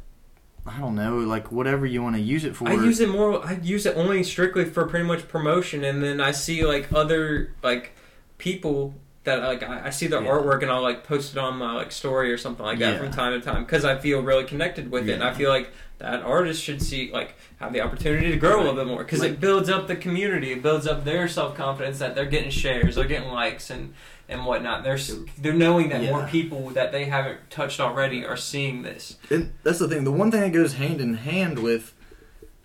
[0.65, 2.67] I don't know, like whatever you want to use it for.
[2.67, 3.45] I use it more.
[3.45, 7.53] I use it only strictly for pretty much promotion, and then I see like other
[7.61, 7.91] like
[8.37, 8.93] people
[9.25, 10.29] that like I, I see their Yeah.
[10.29, 12.99] artwork, and I'll like post it on my like story or something like that Yeah.
[12.99, 15.71] from time to time because I feel really connected with it, and I feel like
[15.97, 19.19] that artist should see like have the opportunity to grow a little bit more because
[19.19, 22.49] Like- it builds up the community, it builds up their self confidence that they're getting
[22.49, 23.93] shares, they're getting likes, and
[24.27, 24.83] and whatnot.
[24.83, 24.97] They're
[25.37, 29.17] they're knowing that more people that they haven't touched already are seeing this.
[29.29, 30.03] And that's the thing.
[30.03, 31.93] The one thing that goes hand in hand with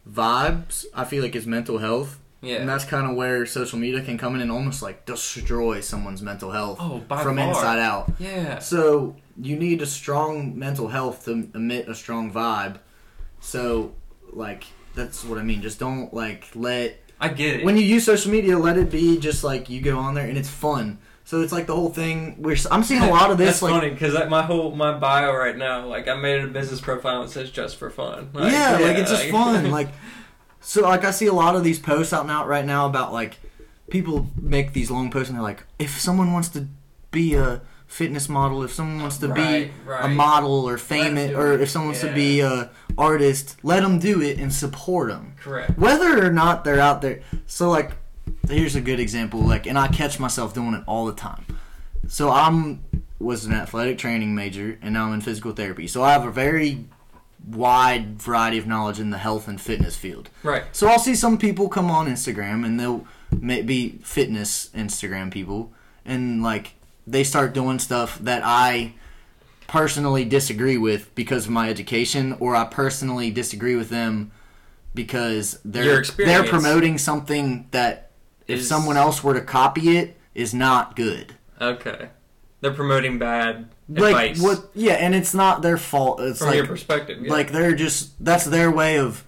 [0.09, 2.19] vibes, I feel like, is mental health.
[2.43, 2.57] Yeah.
[2.57, 6.23] And that's kind of where social media can come in and almost like destroy someone's
[6.23, 7.49] mental health oh, by from far.
[7.49, 8.13] inside out.
[8.19, 8.61] Yeah.
[8.61, 12.79] So you need a strong mental health to emit a strong vibe.
[13.41, 13.93] So,
[14.33, 15.61] like, that's what I mean.
[15.61, 17.65] Just don't like let I get it.
[17.65, 20.39] when you use social media, let it be just like you go on there and
[20.39, 20.99] it's fun.
[21.31, 22.43] So it's like the whole thing.
[22.43, 24.99] We're I'm seeing a lot of this That's like funny because like, my whole my
[24.99, 28.31] bio right now, like I made it a business profile and says just for fun.
[28.33, 29.71] Like, yeah, like it's just like- fun.
[29.71, 29.91] Like,
[30.61, 33.13] so like I see a lot of these posts out and out right now about
[33.13, 33.39] like
[33.91, 36.67] people make these long posts and they're like, if someone wants to
[37.13, 40.07] be a fitness model, if someone wants to Right, be right.
[40.07, 44.21] a model or famous, or if someone wants to be a artist, let them do
[44.21, 45.79] it and support them, correct.
[45.79, 47.21] whether or not they're out there.
[47.47, 47.93] So like,
[48.51, 49.41] here's a good example.
[49.41, 51.45] Like, and I catch myself doing it all the time.
[52.09, 52.83] So I'm
[53.19, 55.87] was an athletic training major, and now I'm in physical therapy.
[55.87, 56.87] So I have a very
[57.47, 60.31] wide variety of knowledge in the health and fitness field.
[60.43, 60.65] Right.
[60.73, 63.07] So I'll see some people come on Instagram, and they'll
[63.65, 65.73] be fitness Instagram people,
[66.05, 66.75] and like
[67.07, 68.95] they start doing stuff that I
[69.67, 74.33] personally disagree with because of my education, or I personally disagree with them
[74.95, 78.10] because they're they're promoting something that
[78.51, 81.35] if Is- someone else were to copy it is not good.
[81.61, 82.09] Okay.
[82.61, 84.71] They're promoting bad Like advice what?
[84.75, 86.21] Yeah, and it's not their fault.
[86.21, 87.23] It's from like your perspective.
[87.23, 87.31] Yeah.
[87.33, 89.25] like they're just that's their way of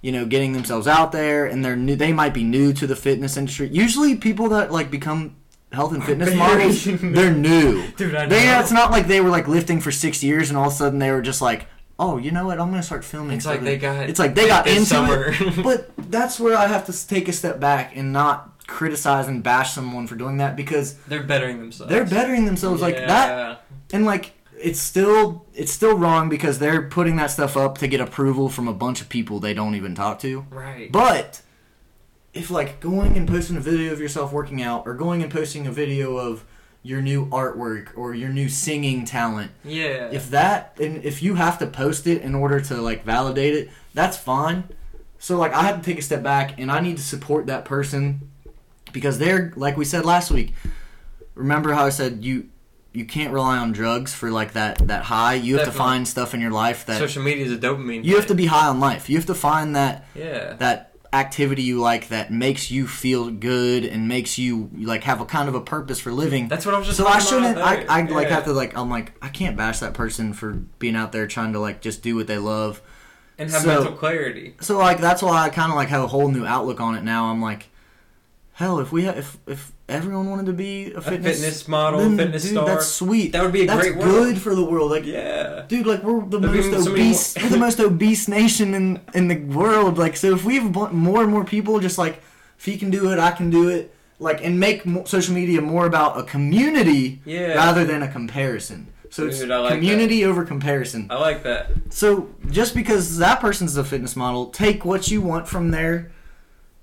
[0.00, 1.96] you know getting themselves out there, and they're new.
[1.96, 3.68] They might be new to the fitness industry.
[3.72, 5.34] Usually, people that like become
[5.72, 7.84] health and fitness models, they're new.
[7.96, 8.28] dude, I know.
[8.28, 10.76] They it's not like they were like lifting for six years, and all of a
[10.76, 11.66] sudden they were just like,
[11.98, 12.60] oh, you know what?
[12.60, 13.36] I'm gonna start filming.
[13.38, 14.08] It's like they got.
[14.08, 15.34] It's like they got into summer.
[15.36, 19.42] it, but that's where I have to take a step back and not criticize and
[19.42, 21.90] bash someone for doing that because they're bettering themselves.
[21.90, 27.16] they're bettering themselves like that and like it's still it's still wrong because they're putting
[27.16, 30.18] that stuff up to get approval from a bunch of people they don't even talk
[30.20, 30.92] to Right.
[30.92, 31.40] but
[32.34, 35.66] if like going and posting a video of yourself working out or going and posting
[35.66, 36.44] a video of
[36.82, 40.10] your new artwork or your new singing talent yeah.
[40.12, 43.70] if that and if you have to post it in order to like validate it
[43.94, 44.64] that's fine
[45.18, 47.64] so like i have to take a step back and i need to support that
[47.64, 48.30] person
[48.92, 50.52] because they're like we said last week
[51.34, 52.48] remember how i said you
[52.92, 56.34] you can't rely on drugs for like that that high you have to find stuff
[56.34, 58.04] in your life that Social media is a dopamine.
[58.04, 60.54] you have to be high on life you have to find that Yeah.
[60.54, 65.24] that activity you like that makes you feel good and makes you like have a
[65.24, 66.98] kind of a purpose for living That's what I was just.
[66.98, 67.58] so I talking shouldn't.
[67.58, 67.84] I.
[67.88, 68.34] I like Yeah.
[68.34, 68.76] have to like.
[68.76, 72.02] I'm like I can't bash that person for being out there trying to like just
[72.02, 72.82] do what they love.
[73.38, 74.54] and have so- mental clarity.
[74.60, 77.04] So like that's why I kind of like have a whole new outlook on it
[77.04, 77.30] now.
[77.30, 77.70] I'm like,
[78.58, 82.00] hell, if we ha- if if everyone wanted to be a A fitness, fitness model,
[82.00, 82.66] then, fitness dude, star.
[82.66, 83.32] that's sweet.
[83.32, 84.10] That would be a that's great world.
[84.10, 84.90] good for the world.
[84.90, 85.64] Like, Yeah.
[85.68, 89.38] dude, like we're the There'd most obese, we're the most obese nation in in the
[89.60, 89.96] world.
[89.96, 92.20] Like, so if we have more and more people, just like
[92.58, 93.94] if he can do it, I can do it.
[94.20, 97.54] Like, and make mo- social media more about a community Yeah.
[97.54, 98.88] rather than a comparison.
[99.10, 101.06] So it's Dude, I like community over comparison.
[101.08, 101.70] I like that.
[101.90, 106.10] So just because that person's a fitness model, take what you want from their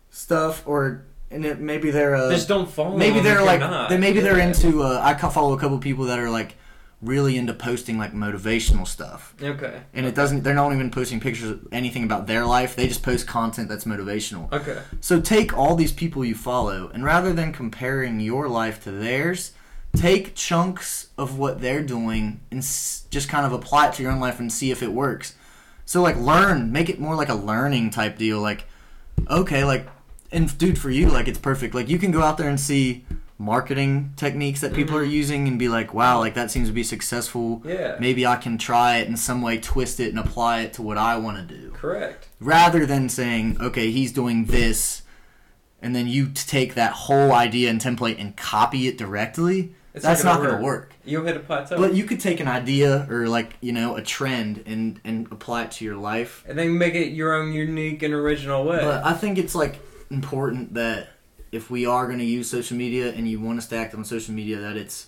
[0.10, 1.04] stuff or
[1.36, 2.98] and it, maybe they're uh, Just don't follow.
[2.98, 4.82] maybe they're like they maybe they're into.
[4.84, 6.56] Uh, I follow a couple people that are like
[7.02, 9.82] really into posting like motivational stuff, Okay.
[9.94, 10.44] and it doesn't.
[10.44, 12.76] They're not even posting pictures of anything about their life.
[12.76, 14.52] They just post content that's motivational.
[14.52, 14.80] Okay.
[15.02, 19.52] So take all these people you follow, and rather than comparing your life to theirs,
[19.96, 24.12] take chunks of what they're doing and s- just kind of apply it to your
[24.12, 25.36] own life and see if it works.
[25.86, 28.40] So like learn, make it more like a learning type deal.
[28.42, 28.66] Like,
[29.30, 29.88] okay, like,
[30.36, 31.74] and dude, for you, like it's perfect.
[31.74, 33.06] Like you can go out there and see
[33.38, 35.02] marketing techniques that people Mhm.
[35.02, 37.62] are using and be like, wow, like that seems to be successful.
[37.66, 37.96] Yeah.
[38.00, 40.98] Maybe I can try it in some way, twist it, and apply it to what
[40.98, 42.30] I want to do Correct.
[42.40, 45.02] rather than saying, okay, he's doing this,
[45.82, 49.74] and then you take that whole idea and template and copy it directly.
[49.94, 50.94] It's that's not going to work.
[51.06, 51.78] You'll hit a plateau.
[51.78, 55.64] But you could take an idea or like you know a trend and and apply
[55.64, 56.44] it to your life.
[56.48, 58.80] and then make it your own unique and original way.
[58.82, 59.80] But I think it's like
[60.10, 61.10] important that
[61.52, 64.04] if we are going to use social media and you want us to act on
[64.04, 65.08] social media, that it's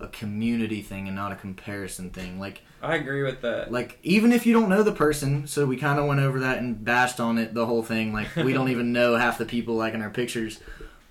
[0.00, 2.40] a community thing and not a comparison thing.
[2.40, 3.72] Like I agree with that.
[3.72, 6.58] like even if you don't know the person so we kind of went over that
[6.58, 9.74] and bashed on it the whole thing like we don't even know half the people
[9.76, 10.60] liking our pictures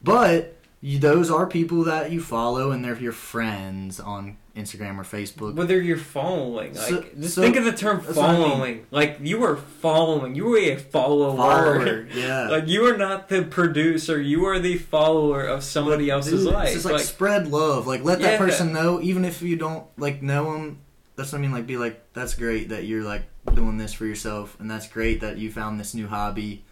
[0.03, 0.55] but
[0.85, 5.55] you, those are people that you follow and they're your friends on instagram or facebook
[5.55, 8.49] Whether you're following, like, So- just so- think of the term what I mean.
[8.49, 8.85] following.
[8.91, 10.35] Like, you were following.
[10.35, 11.35] You were a follower.
[11.37, 14.21] follower yeah Like, you are not the producer.
[14.21, 16.65] You are the follower of somebody else's Dude, life.
[16.65, 17.87] It's just like, like, spread love.
[17.87, 18.31] Like let Yeah.
[18.31, 20.79] that person know, even if you don't like know them.
[21.15, 21.51] That's what I mean.
[21.51, 23.23] Like be like, that's great that you're like
[23.55, 26.63] doing this for yourself, and that's great that you found this new hobby.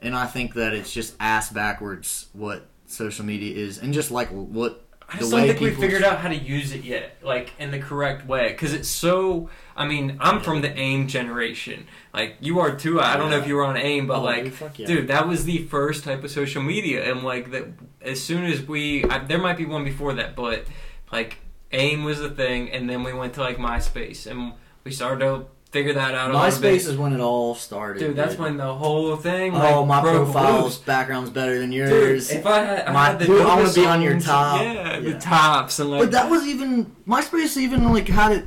[0.00, 4.28] And I think that it's just ass backwards what social media is, and just like
[4.30, 7.16] what I the just don't way think we figured out how to use it yet,
[7.22, 8.48] like in the correct way.
[8.48, 9.48] Because it's so.
[9.76, 11.86] I mean, I'm from the AIM generation.
[12.12, 13.00] Like you are too.
[13.00, 14.86] I don't know if you were on AIM, but Oh, like, dude, yeah.
[14.86, 17.66] dude, that was the first type of social media, and like that.
[18.02, 20.64] As soon as we, I, there might be one before that, but
[21.12, 21.38] like
[21.72, 24.52] AIM was the thing, and then we went to like MySpace, and
[24.84, 26.32] we started to figure that out.
[26.32, 28.00] MySpace is when it all started.
[28.00, 28.16] dude.
[28.16, 28.40] That's dude.
[28.40, 29.54] when the whole thing.
[29.54, 30.78] Oh, like, my profile's loose.
[30.78, 32.30] background's better than Dude, yours.
[32.30, 34.62] if I had, I My- had the dude, I wanna be on your top.
[34.62, 35.00] Yeah, Yeah.
[35.00, 36.00] the tops and like.
[36.00, 38.44] but that was even MySpace even like had it.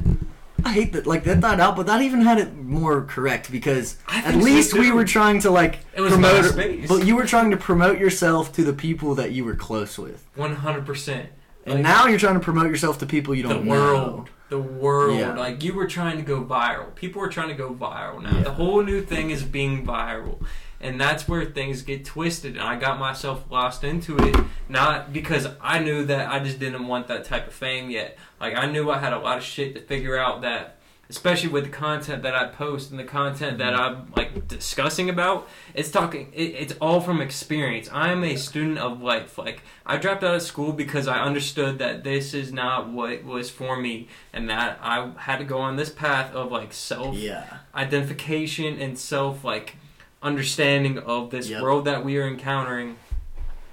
[0.64, 3.98] I hate that like that died out, but that even had it more correct because
[4.08, 6.44] at think so, least we were trying to like It was promote.
[6.46, 6.88] MySpace.
[6.88, 10.24] But you were trying to promote yourself to the people that you were close with,
[10.36, 11.30] One hundred percent.
[11.66, 14.18] and Like, now you're trying to promote yourself to people you don't know the world,
[14.18, 14.26] know.
[14.52, 15.18] The world.
[15.18, 15.34] Yeah.
[15.34, 16.94] Like you were trying to go viral.
[16.94, 18.38] People were trying to go viral now.
[18.38, 18.44] Yeah.
[18.44, 20.44] The whole new thing is being viral.
[20.82, 22.58] And that's where things get twisted.
[22.58, 24.36] And I got myself lost into it,
[24.68, 28.18] not because I knew that I just didn't want that type of fame yet.
[28.40, 30.78] Like I knew I had a lot of shit to figure out that
[31.12, 34.02] especially with the content that I post and the content that mm-hmm.
[34.02, 36.32] I'm like discussing about, it's talking.
[36.34, 37.90] It, it's all from experience.
[37.92, 39.38] I am a student of life.
[39.38, 43.50] Like I dropped out of school because I understood that this is not what was
[43.50, 47.58] for me, and that I had to go on this path of like self Yeah,
[47.76, 49.76] identification and self like
[50.24, 51.62] understanding of this Yep.
[51.62, 52.96] world that we are encountering.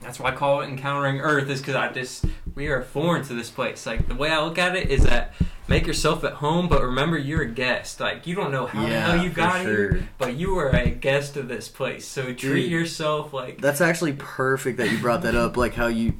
[0.00, 2.24] That's why I call it encountering Earth, is because I just
[2.54, 3.84] we are foreign to this place.
[3.86, 5.34] Like the way I look at it is that
[5.66, 8.00] make yourself at home, but remember you're a guest.
[8.00, 9.92] Like you don't know how the hell you got sure.
[9.92, 12.06] here, but you are a guest of this place.
[12.06, 12.70] So treat Dude.
[12.70, 15.56] yourself like That's actually perfect that you brought that up.
[15.56, 16.14] Like how you,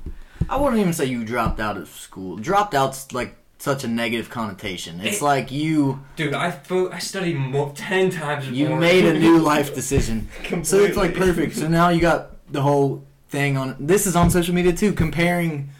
[0.51, 2.37] I wouldn't even say you dropped out of school.
[2.37, 5.01] Dropped out's like such a negative connotation.
[5.01, 8.49] It's It- like you Dude, I fo- I studied more, ten times.
[8.51, 8.79] you more.
[8.81, 10.29] made a new life decision.
[10.63, 11.55] So it's like perfect.
[11.57, 13.77] So now you got the whole thing on.
[13.79, 14.93] This is on social media too.
[14.93, 15.71] Comparing.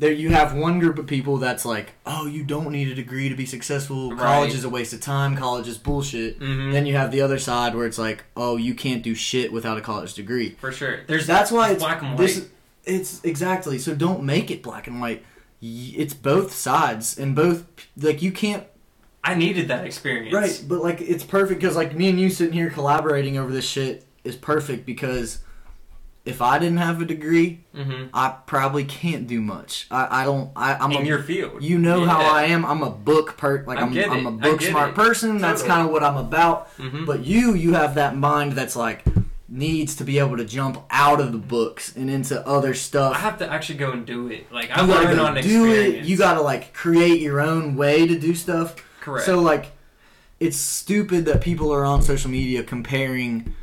[0.00, 3.28] There you have one group of people that's like, oh, you don't need a degree
[3.28, 4.14] to be successful.
[4.14, 4.54] College Right.
[4.54, 5.36] is a waste of time.
[5.36, 6.38] College is bullshit.
[6.38, 6.70] Mhm.
[6.70, 9.76] Then you have the other side where it's like, oh, you can't do shit without
[9.76, 10.56] a college degree.
[10.60, 11.00] for sure.
[11.08, 12.18] There's That's why it's black and white.
[12.18, 12.46] This,
[12.84, 13.92] it's exactly so.
[13.96, 15.24] Don't make it black and white.
[15.60, 17.64] It's both sides and both
[18.00, 18.62] like you can't
[19.24, 20.32] I needed that experience.
[20.32, 23.66] right, but like it's perfect because like me and you sitting here collaborating over this
[23.68, 25.40] shit is perfect because
[26.28, 28.06] if I didn't have a degree, Mm-hmm.
[28.12, 29.86] I probably can't do much.
[29.90, 30.50] I, I don't.
[30.56, 31.62] I, I'm In a, your field.
[31.62, 32.64] you know how I am.
[32.66, 34.94] I'm a book per like I'm, I'm a book smart it.
[34.96, 35.38] person.
[35.38, 36.76] That's kind of what I'm about.
[36.78, 37.06] Mhm.
[37.06, 39.04] But you, you have that mind that's like
[39.48, 43.14] needs to be able to jump out of the books and into other stuff.
[43.14, 44.50] I have to actually go and do it.
[44.52, 46.06] Like I you gotta learn on do experience.
[46.06, 46.10] it.
[46.10, 48.74] You gotta like create your own way to do stuff.
[49.00, 49.24] correct.
[49.24, 49.66] So like,
[50.40, 53.54] it's stupid that people are on social media comparing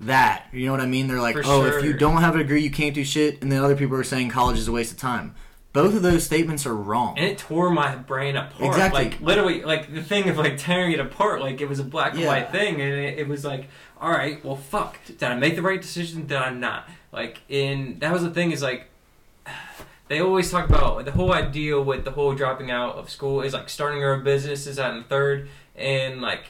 [0.00, 0.46] that.
[0.52, 1.08] You know what I mean?
[1.08, 3.50] They're like, For oh, if you don't have a degree, you can't do shit, and
[3.50, 5.34] then other people are saying college is a waste of time.
[5.72, 7.18] Both of those statements are wrong.
[7.18, 8.62] and it tore my brain apart.
[8.62, 9.04] Exactly.
[9.04, 11.40] Like literally, like the thing of like tearing it apart.
[11.40, 12.28] Like it was a black and Yeah.
[12.28, 13.66] white thing, and it, it was like,
[14.00, 14.98] all right, well, fuck.
[15.06, 16.26] Did I make the right decision?
[16.26, 16.88] Did I not?
[17.10, 18.86] like in that was the thing is like
[20.08, 23.54] they always talk about the whole idea with the whole dropping out of school is
[23.54, 26.44] like starting your own business is that in third and like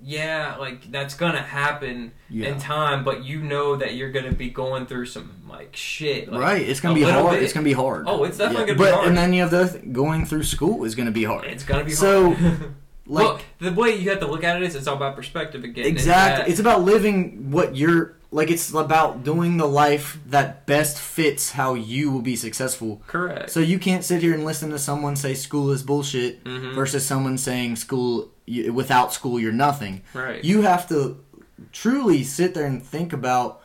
[0.00, 2.50] yeah like that's gonna happen Yeah.
[2.50, 6.40] in time but you know that you're gonna be going through some like shit like,
[6.40, 6.62] right.
[6.68, 7.32] It's gonna be hard.
[7.34, 7.42] bit.
[7.42, 8.04] It's gonna be hard.
[8.06, 8.94] Oh, it's definitely gonna be hard.
[9.02, 9.08] but.
[9.08, 11.44] And then you have the th- going through school is gonna be hard.
[11.46, 12.74] it's gonna be So, hard.
[13.10, 15.64] Like well, the way you have to look at it is it's all about perspective
[15.64, 15.86] again.
[15.86, 18.50] Exactly, that- it's about living what you're like.
[18.50, 23.00] It's about doing the life that best fits how you will be successful.
[23.06, 23.48] correct.
[23.48, 26.74] So you can't sit here and listen to someone say school is bullshit Mhm.
[26.74, 30.02] versus someone saying school you, without school you're nothing.
[30.14, 30.42] right.
[30.44, 31.22] You have to
[31.72, 33.60] truly sit there and think about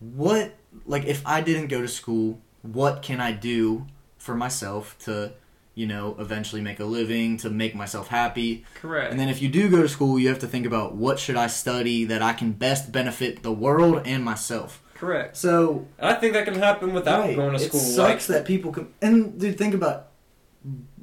[0.00, 0.54] what
[0.84, 3.86] like if I didn't go to school, what can I do
[4.18, 5.32] for myself to,
[5.74, 8.64] you know, eventually make a living, to make myself happy.
[8.74, 9.10] correct.
[9.10, 11.36] And then if you do go to school, you have to think about what should
[11.36, 14.82] I study that I can best benefit the world and myself.
[14.94, 15.36] correct.
[15.36, 17.36] So I think that can happen without Right.
[17.36, 17.80] going to school.
[17.80, 18.88] It sucks that people can.
[19.02, 20.08] And dude, think about.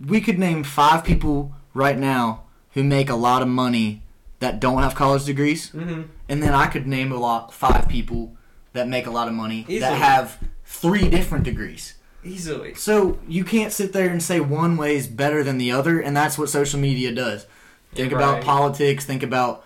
[0.05, 2.42] We could name five people right now
[2.73, 4.01] who make a lot of money
[4.39, 8.35] that don't have college degrees, hmm and then I could name a lot five people
[8.73, 9.79] that make a lot of money Easily.
[9.79, 11.93] that have three different degrees.
[12.25, 12.73] Easily.
[12.73, 16.15] So you can't sit there and say one way is better than the other, and
[16.17, 17.45] that's what social media does.
[17.93, 19.05] Think about politics.
[19.05, 19.63] Think about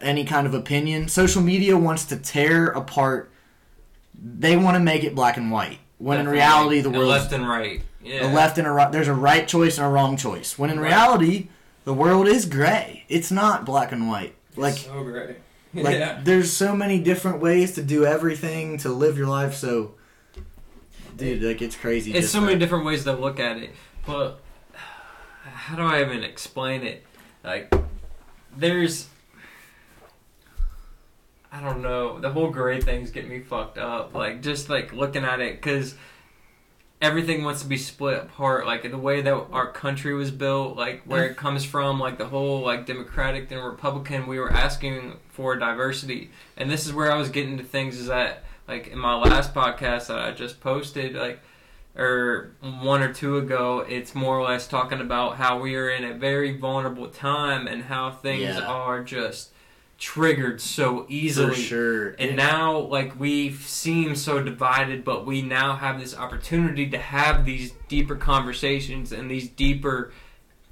[0.00, 1.06] any kind of opinion.
[1.08, 3.30] Social media wants to tear apart.
[4.20, 5.78] They want to make it black and white.
[5.98, 7.82] When in reality, the world left and right.
[8.02, 8.32] Yeah.
[8.32, 8.90] a left and a right.
[8.90, 10.58] There's a right choice and a wrong choice.
[10.58, 10.88] When in Right.
[10.88, 11.48] reality,
[11.88, 13.06] the world is gray.
[13.08, 14.34] It's not black and white.
[14.56, 15.38] Like so great.
[15.74, 16.20] like yeah.
[16.22, 19.54] there's so many different ways to do everything to live your life.
[19.54, 19.94] So,
[21.16, 22.10] dude, like it's crazy.
[22.10, 23.70] It's just so many different ways to look at it,
[24.06, 24.38] but
[25.44, 27.06] how do I even explain it?
[27.42, 27.72] Like,
[28.54, 29.08] there's,
[31.50, 32.18] I don't know.
[32.18, 34.14] The whole gray things get me fucked up.
[34.14, 35.94] Like, just like looking at it, because
[37.00, 38.66] everything wants to be split apart.
[38.66, 42.26] Like the way that our country was built, like where it comes from, like the
[42.26, 44.26] whole like Democratic and Republican.
[44.26, 47.98] We were asking for diversity, and this is where I was getting to things.
[47.98, 51.40] Is that like in my last podcast that I just posted, like
[51.96, 56.04] or one or two ago, it's more or less talking about how we are in
[56.04, 58.60] a very vulnerable time and how things Yeah.
[58.66, 59.50] are just
[59.98, 61.54] triggered so for easily.
[61.56, 62.10] sure.
[62.10, 66.98] And It- now, like, we seem so divided, but we now have this opportunity to
[66.98, 70.12] have these deeper conversations and these deeper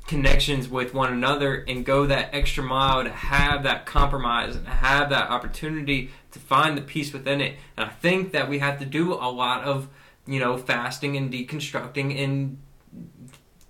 [0.06, 5.10] connections with one another and go that extra mile to have that compromise and have
[5.10, 7.56] that opportunity to find the peace within it.
[7.76, 9.88] And I think that we have to do a lot of,
[10.24, 12.58] you know, fasting and deconstructing and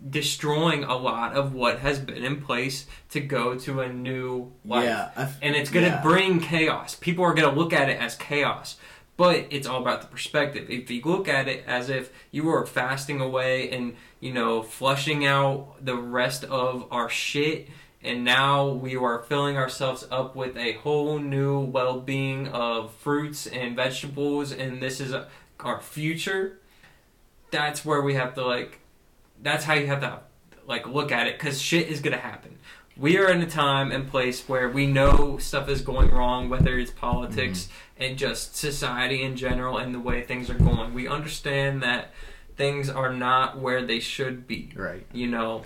[0.09, 4.85] destroying a lot of what has been in place to go to a new life
[4.85, 6.03] yeah, th- and it's going to yeah.
[6.03, 6.95] bring chaos.
[6.95, 8.77] People are going to look at it as chaos,
[9.17, 10.71] but it's all about the perspective.
[10.71, 15.25] If you look at it as if you were fasting away and you know flushing
[15.25, 17.69] out the rest of our shit,
[18.03, 23.75] and now we are filling ourselves up with a whole new well-being of fruits and
[23.75, 25.29] vegetables, and this is a,
[25.61, 26.59] our future.
[27.51, 28.81] That's where we have to like.
[29.43, 30.21] That's how you have to
[30.67, 32.57] like look at it because shit is gonna happen
[32.97, 36.79] we are in a time and place where we know stuff is going wrong, whether
[36.79, 38.03] it's politics mm-hmm.
[38.05, 40.95] and just society in general and the way things are going.
[40.95, 42.13] We understand that
[42.57, 44.73] things are not where they should be.
[44.75, 45.07] right.
[45.13, 45.63] You know.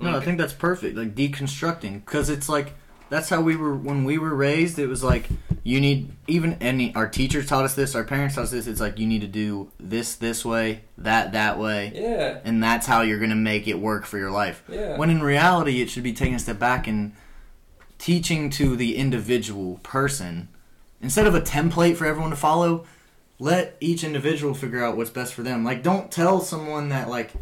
[0.00, 0.96] No, I think that's perfect.
[0.96, 2.74] Like deconstructing, because it's like
[3.10, 4.78] that's how we were when we were raised.
[4.78, 5.28] It was like
[5.62, 8.66] you need even any our teachers taught us this, our parents taught us this.
[8.66, 12.86] It's like you need to do this this way, that that way, yeah, and that's
[12.86, 14.62] how you're gonna make it work for your life.
[14.68, 14.96] yeah.
[14.98, 17.12] When in reality, it should be taking a step back and
[17.98, 20.48] teaching to the individual person
[21.00, 22.84] instead of a template for everyone to follow.
[23.38, 25.64] Let each individual figure out what's best for them.
[25.64, 27.32] Like, don't tell someone that like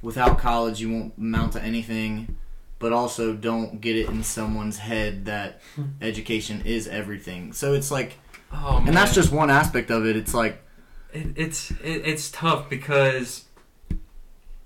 [0.00, 2.36] without college you won't amount to anything,
[2.82, 5.84] but also don't get it in someone's head that hmm.
[6.02, 7.52] education is everything.
[7.52, 8.18] So it's like,
[8.52, 8.88] oh, man.
[8.88, 10.16] and that's just one aspect of it.
[10.16, 10.62] It's like,
[11.12, 13.44] it, it's it, it's tough because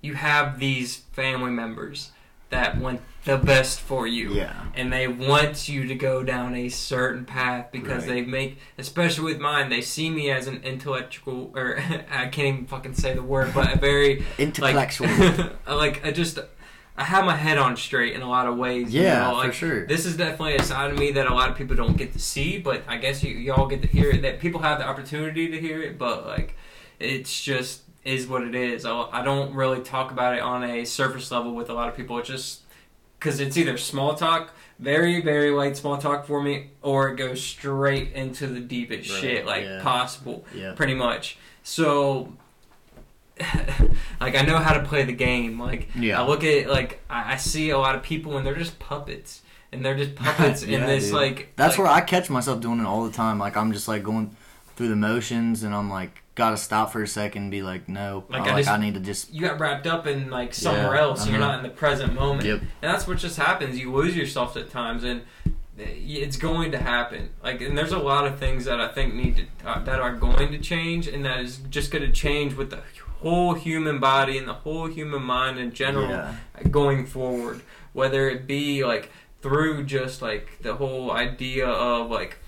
[0.01, 2.11] you have these family members
[2.49, 4.33] that want the best for you.
[4.33, 8.15] yeah, and they want you to go down a certain path because Right.
[8.15, 11.77] they make especially with mine they see me as an intellectual or
[12.11, 15.09] i can't even fucking say the word but a very intellectual.
[15.67, 16.39] like i just
[16.99, 19.53] i have my head on straight in a lot of ways you yeah, know, for
[19.53, 19.87] sure.
[19.87, 22.19] this is definitely a side of me that a lot of people don't get to
[22.19, 25.49] see but i guess you y'all get to hear it that people have the opportunity
[25.49, 26.55] to hear it but like
[26.99, 30.85] it's just is what it is I, I don't really talk about it on a
[30.85, 32.61] surface level with a lot of people it's just
[33.19, 37.43] because it's either small talk, very very light small talk for me, or it goes
[37.43, 39.81] straight into the deepest Right, shit like yeah.
[39.83, 40.73] possible, Yeah.
[40.75, 41.39] pretty much.
[41.63, 42.35] So.
[44.21, 45.61] like I know how to play the game.
[45.61, 46.21] Like Yeah.
[46.23, 49.43] I look at like I, I see a lot of people and they're just puppets,
[49.73, 51.15] and they're just puppets in this dude.
[51.15, 51.53] like.
[51.57, 53.39] That's like, where I catch myself doing it all the time.
[53.39, 54.37] Like I'm just like going
[54.77, 58.25] through the motions, and I'm like, gotta stop for a second and be like, no,
[58.29, 59.33] Like, like, I I, just- need to just.
[59.33, 61.53] you got wrapped up in like somewhere Yeah, else and you're uh-huh.
[61.53, 62.61] not in the present moment Yep.
[62.61, 65.23] and that's what just happens you lose yourself at times and
[65.79, 69.37] it's going to happen like and there's a lot of things that i think need
[69.37, 72.69] to uh, that are going to change and that is just going to change with
[72.71, 72.77] the
[73.23, 76.35] whole human body and the whole human mind in general Yeah.
[76.71, 77.61] going forward
[77.93, 79.11] whether it be like
[79.43, 82.39] through just like the whole idea of like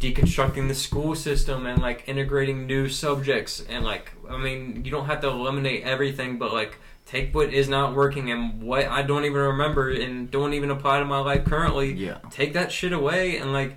[0.00, 5.06] deconstructing the school system and like integrating new subjects and like i mean you don't
[5.06, 9.24] have to eliminate everything but like take what is not working and what i don't
[9.24, 12.18] even remember and don't even apply to my life currently Yeah.
[12.30, 13.76] take that shit away and like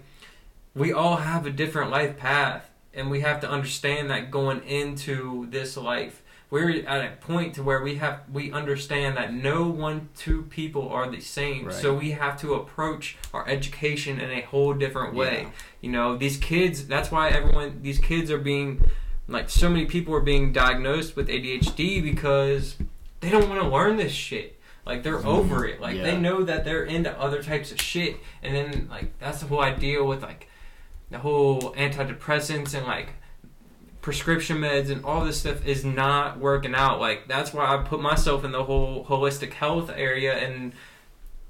[0.75, 5.47] we all have a different life path and we have to understand that going into
[5.49, 6.21] this life
[6.51, 10.87] we're at a point to where we have we understand that no one two people
[10.89, 11.73] are the same Right.
[11.73, 15.49] so we have to approach our education in a whole different way Yeah.
[15.81, 18.83] you know these kids that's why everyone these kids are being
[19.27, 22.75] like so many people are being diagnosed with ADHD because
[23.21, 26.21] they don't want to learn this shit like they're over it like they Mm-hmm.
[26.21, 30.03] Know that they're into other types of shit and then like that's the whole idea
[30.03, 30.47] with like
[31.11, 33.09] the whole antidepressants and like
[34.01, 38.01] prescription meds and all this stuff is not working out like that's why i put
[38.01, 40.73] myself in the whole holistic health area and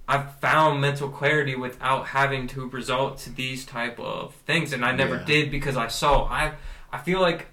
[0.07, 4.91] i've found mental clarity without having to resort to these type of things and i
[4.91, 5.23] never Yeah.
[5.25, 6.53] did because i saw i
[6.91, 7.47] i feel like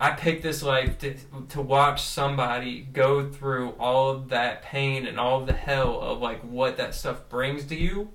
[0.00, 1.14] i picked this life to,
[1.50, 6.20] to watch somebody go through all of that pain and all of the hell of
[6.20, 8.10] like what that stuff brings to you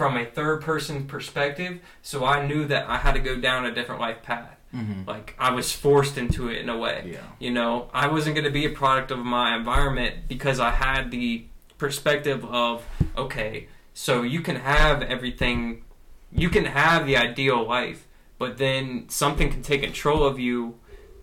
[0.00, 3.74] from a third person perspective so i knew that i had to go down a
[3.78, 7.12] different life path hmm like I was forced into it in a way.
[7.14, 7.18] Yeah.
[7.38, 11.10] You know, I wasn't going to be a product of my environment because I had
[11.10, 11.44] the
[11.78, 12.84] perspective of
[13.16, 15.84] okay, so you can have everything,
[16.30, 18.06] you can have the ideal life,
[18.38, 20.76] but then something can take control of you,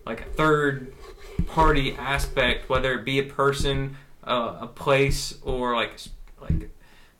[0.04, 0.92] like a third
[1.46, 5.98] party aspect, whether it be a person, uh, a place, or like
[6.40, 6.70] like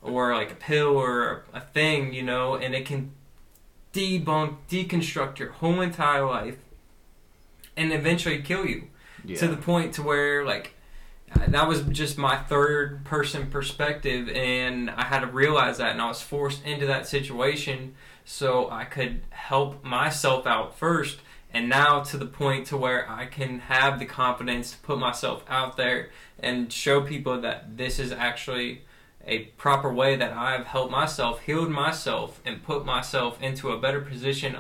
[0.09, 3.13] or like a pill or a thing, you know, and it can
[3.93, 6.57] debunk, deconstruct your whole entire life,
[7.77, 8.89] and eventually kill you
[9.25, 9.37] Yeah.
[9.39, 10.75] to the point to where like
[11.49, 16.09] that was just my third person perspective, and I had to realize that, and I
[16.09, 17.95] was forced into that situation
[18.25, 21.19] so I could help myself out first.
[21.53, 25.45] And now to the point to where I can have the confidence to put myself
[25.49, 28.83] out there and show people that this is actually
[29.29, 34.01] a proper way that I've helped myself, healed myself, and put myself into a better
[34.01, 34.57] position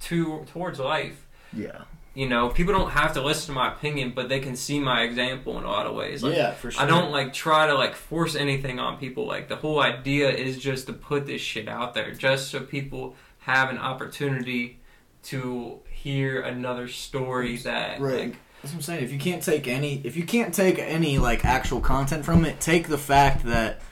[0.00, 1.26] to towards life.
[1.52, 1.82] yeah.
[2.16, 5.02] You know, people don't have to listen to my opinion, but they can see my
[5.02, 6.22] example in a lot of ways.
[6.22, 6.80] Like, yeah, for sure.
[6.80, 9.26] I don't like try to like force anything on people.
[9.26, 13.16] Like the whole idea is just to put this shit out there, just so people
[13.40, 14.78] have an opportunity
[15.24, 18.26] to hear another story that Right.
[18.28, 19.04] like That's what I'm saying.
[19.04, 22.60] If you can't take any, if you can't take any like actual content from it,
[22.60, 23.82] take the fact that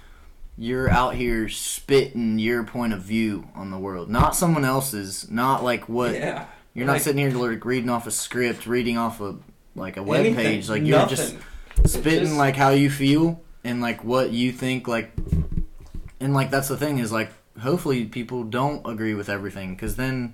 [0.57, 5.31] you're out here spitting your point of view on the world, not someone else's.
[5.31, 6.47] Not like what yeah.
[6.73, 9.37] you're not Like- sitting here like reading off a script, reading off a
[9.77, 10.70] like a web page.
[10.70, 11.37] Like you're just
[11.85, 15.12] spitting just- like how you feel and like what you think like
[16.18, 20.33] and like that's the thing is like hopefully people don't agree with everything because then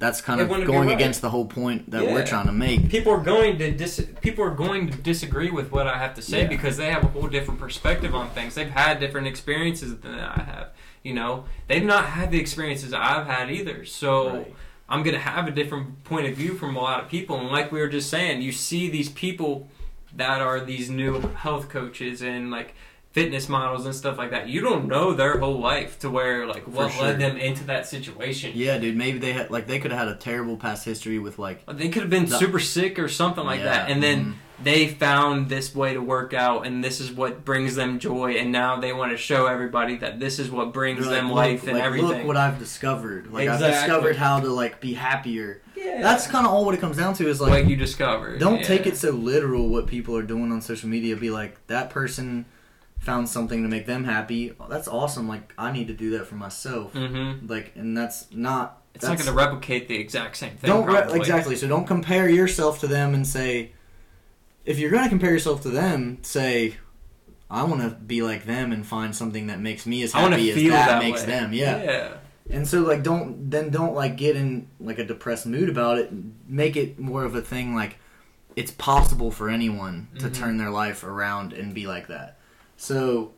[0.00, 0.90] that's kind of going right.
[0.94, 2.12] against the whole point that Yeah.
[2.14, 5.70] we're trying to make people are going to dis- people are going to disagree with
[5.70, 6.48] what I have to say Yeah.
[6.48, 8.54] because they have a whole different perspective on things.
[8.54, 10.68] They've had different experiences than I have.
[11.02, 13.84] You know, they've not had the experiences I've had either.
[13.84, 14.54] So Right.
[14.88, 17.38] I'm gonna have a different point of view from a lot of people.
[17.38, 19.68] And like we were just saying, you see these people
[20.16, 22.74] that are these new health coaches and like
[23.12, 24.48] fitness models and stuff like that.
[24.48, 27.02] You don't know their whole life to where like what sure.
[27.06, 28.52] led them into that situation.
[28.54, 31.38] yeah dude maybe they had like they could have had a terrible past history with
[31.38, 32.38] like They could have been No.
[32.38, 34.34] super sick or something like Yeah, that, and then mhm.
[34.62, 38.52] they found this way to work out, and this is what brings them joy, and
[38.52, 41.64] now they want to show everybody that this is what brings like, them look- life
[41.66, 42.08] and like, everything.
[42.08, 43.66] look what i've discovered like Exactly.
[43.66, 46.00] i've discovered how to like be happier yeah.
[46.00, 48.38] that's kind of all what it comes down to is like, like you discover.
[48.38, 48.66] don't yeah.
[48.66, 52.44] take it so literal what people are doing on social media be like that person
[53.00, 56.36] found something to make them happy that's awesome like i need to do that for
[56.36, 57.46] myself Mm-hmm.
[57.48, 60.68] like and that's not It's not going to replicate the exact same thing.
[60.70, 63.72] don't re- exactly so don't compare yourself to them and say
[64.64, 66.76] if you're going to compare yourself to them say
[67.50, 70.34] I want to be like them and find something that makes me as I want
[70.34, 71.26] to happy as that, that makes way.
[71.26, 71.52] them.
[71.52, 71.82] Yeah.
[71.82, 72.12] yeah.
[72.48, 76.12] And so like don't then don't like get in like a depressed mood about it.
[76.46, 77.96] Make it more of a thing like
[78.54, 80.34] it's possible for anyone to Mhm.
[80.34, 82.38] turn their life around and be like that.
[82.80, 83.32] So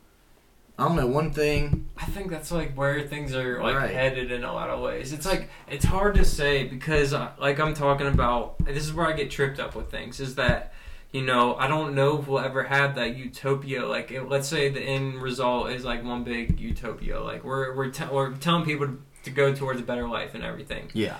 [0.78, 3.90] I don't know, one thing I think that's like where things are like Right.
[3.90, 5.12] headed in a lot of ways.
[5.12, 9.06] It's like it's hard to say because uh, like I'm talking about this is where
[9.06, 10.72] I get tripped up with things is that
[11.12, 14.68] you know I don't know if we'll ever have that utopia like it, let's say
[14.68, 18.86] the end result is like one big utopia like we're we're, te- we're telling people
[18.86, 21.16] to, to go towards a better life and everything Yeah.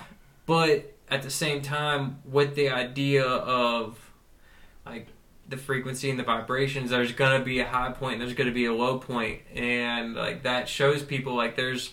[0.47, 3.99] but at the same time with the idea of
[4.87, 5.09] like
[5.53, 8.73] the frequency and the vibrations there's gonna be a high point there's gonna be a
[8.73, 11.93] low point and like that shows people like there's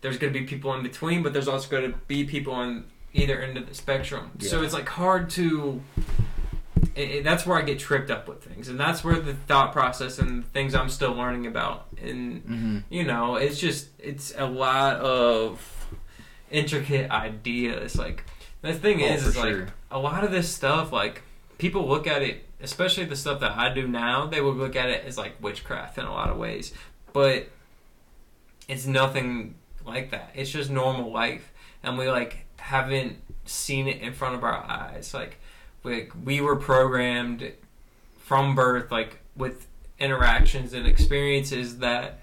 [0.00, 3.56] there's gonna be people in between but there's also gonna be people on either end
[3.58, 5.82] of the spectrum so it's like hard to
[6.94, 9.72] it, it- that's where I get tripped up with things, and that's where the thought
[9.72, 11.86] process and things I'm still learning about.
[12.00, 15.60] And hmm you know, it's just it's a lot of
[16.50, 17.96] intricate ideas.
[17.96, 18.24] Like
[18.62, 19.56] the thing Oh, is, is like
[19.90, 20.92] a lot of this stuff.
[20.92, 21.22] Like
[21.58, 24.26] people look at it, especially the stuff that I do now.
[24.26, 26.72] They would look at it as like witchcraft in a lot of ways,
[27.12, 27.48] but
[28.68, 29.54] it's nothing
[29.84, 30.30] like that.
[30.34, 31.52] It's just normal life,
[31.82, 35.12] and we like haven't seen it in front of our eyes.
[35.14, 35.38] Like
[35.82, 37.52] we we were programmed
[38.18, 39.66] from birth, like with
[39.98, 42.20] interactions and experiences that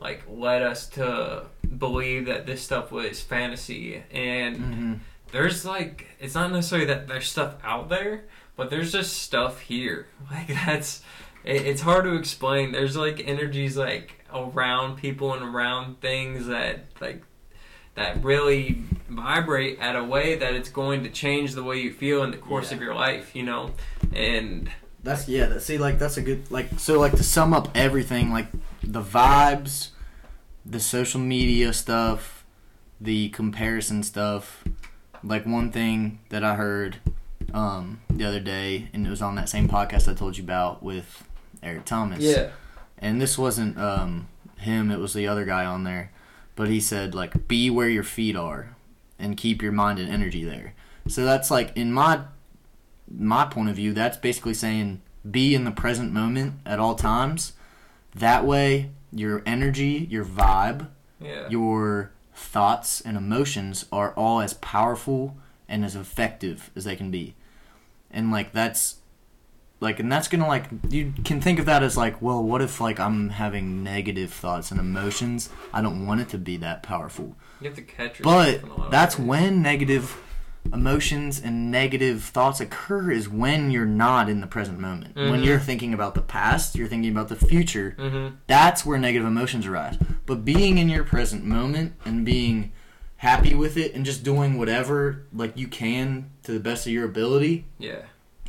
[0.00, 1.44] like led us to
[1.78, 4.94] believe that this stuff was fantasy and hmm
[5.32, 8.24] there's like it's not necessarily that there's stuff out there
[8.56, 11.02] but there's just stuff here like that's
[11.44, 16.86] it, it's hard to explain there's like energies like around people and around things that
[17.00, 17.22] like
[17.94, 22.24] that really vibrate at a way that it's going to change the way you feel
[22.24, 22.76] in the course Yeah.
[22.76, 23.70] of your life you know
[24.12, 24.70] and
[25.04, 25.46] That's yeah.
[25.46, 26.78] That, see, like that's a good like.
[26.78, 28.46] So like to sum up everything, like
[28.82, 29.90] the vibes,
[30.64, 32.42] the social media stuff,
[33.00, 34.64] the comparison stuff.
[35.22, 37.00] Like one thing that I heard
[37.52, 40.82] um, the other day, and it was on that same podcast I told you about
[40.82, 41.28] with
[41.62, 42.20] Eric Thomas.
[42.20, 42.50] Yeah.
[42.98, 44.28] And this wasn't um,
[44.58, 46.10] him; it was the other guy on there.
[46.56, 48.76] But he said like, "Be where your feet are,
[49.18, 50.74] and keep your mind and energy there."
[51.08, 52.20] So that's like in my
[53.10, 57.52] my point of view, that's basically saying be in the present moment at all times.
[58.14, 60.88] That way, your energy, your vibe,
[61.20, 65.36] yeah your thoughts and emotions are all as powerful
[65.68, 67.34] and as effective as they can be.
[68.10, 68.96] And like that's
[69.80, 72.80] like and that's gonna like you can think of that as like, well, what if
[72.80, 75.50] like I'm having negative thoughts and emotions?
[75.72, 77.36] I don't want it to be that powerful.
[77.60, 80.20] you have to catch But that's when negative
[80.72, 85.14] emotions and negative thoughts occur is when you're not in the present moment.
[85.14, 85.44] When Mhm.
[85.44, 87.94] you're thinking about the past, you're thinking about the future.
[87.98, 88.36] Mhm.
[88.46, 89.98] That's where negative emotions arise.
[90.24, 92.72] But being in your present moment and being
[93.24, 97.04] happy with it and just doing whatever like you can to the best of your
[97.04, 98.02] ability, yeah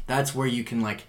[0.07, 1.05] that's where you can like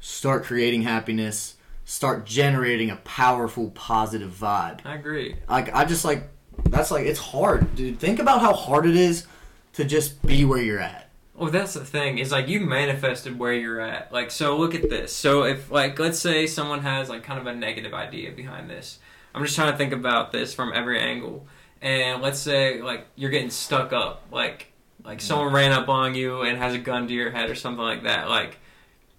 [0.00, 6.28] start creating happiness, start generating a powerful positive vibe I agree like I just like
[6.68, 7.98] that's like it's hard, dude.
[7.98, 9.26] Think about how hard it is
[9.74, 11.10] to just be where you're at.
[11.34, 12.18] Well, that's the thing.
[12.18, 14.12] Is like you manifested where you're at.
[14.12, 15.14] Like, so look at this.
[15.14, 18.98] So if like let's say someone has like kind of a negative idea behind this.
[19.34, 21.46] I'm just trying to think about this from every angle.
[21.84, 24.72] And let's say like you're getting stuck up, like
[25.04, 25.26] like mm-hmm.
[25.26, 28.04] someone ran up on you and has a gun to your head or something like
[28.04, 28.28] that.
[28.30, 28.56] Like,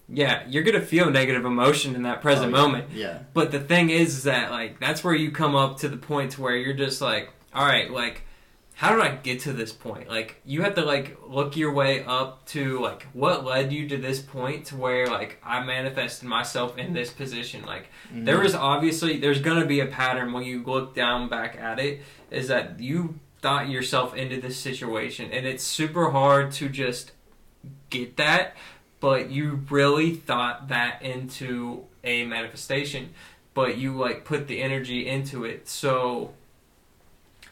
[0.09, 2.63] yeah, you're gonna feel negative emotion in that present Oh, yeah.
[2.63, 2.91] moment.
[2.91, 3.19] Yeah.
[3.35, 6.31] But the thing is, is that like that's where you come up to the point
[6.31, 8.23] to where you're just like, all right, like
[8.75, 10.09] how did I get to this point?
[10.09, 13.97] Like you have to like look your way up to like what led you to
[13.97, 17.65] this point to where like I manifested myself in this position.
[17.65, 18.25] Like mm-hmm.
[18.25, 22.01] there was obviously there's gonna be a pattern when you look down back at it
[22.29, 27.11] is that you thought yourself into this situation and it's super hard to just
[27.89, 28.55] get that
[28.99, 33.13] but you really thought that into a manifestation
[33.53, 36.33] but you like put the energy into it so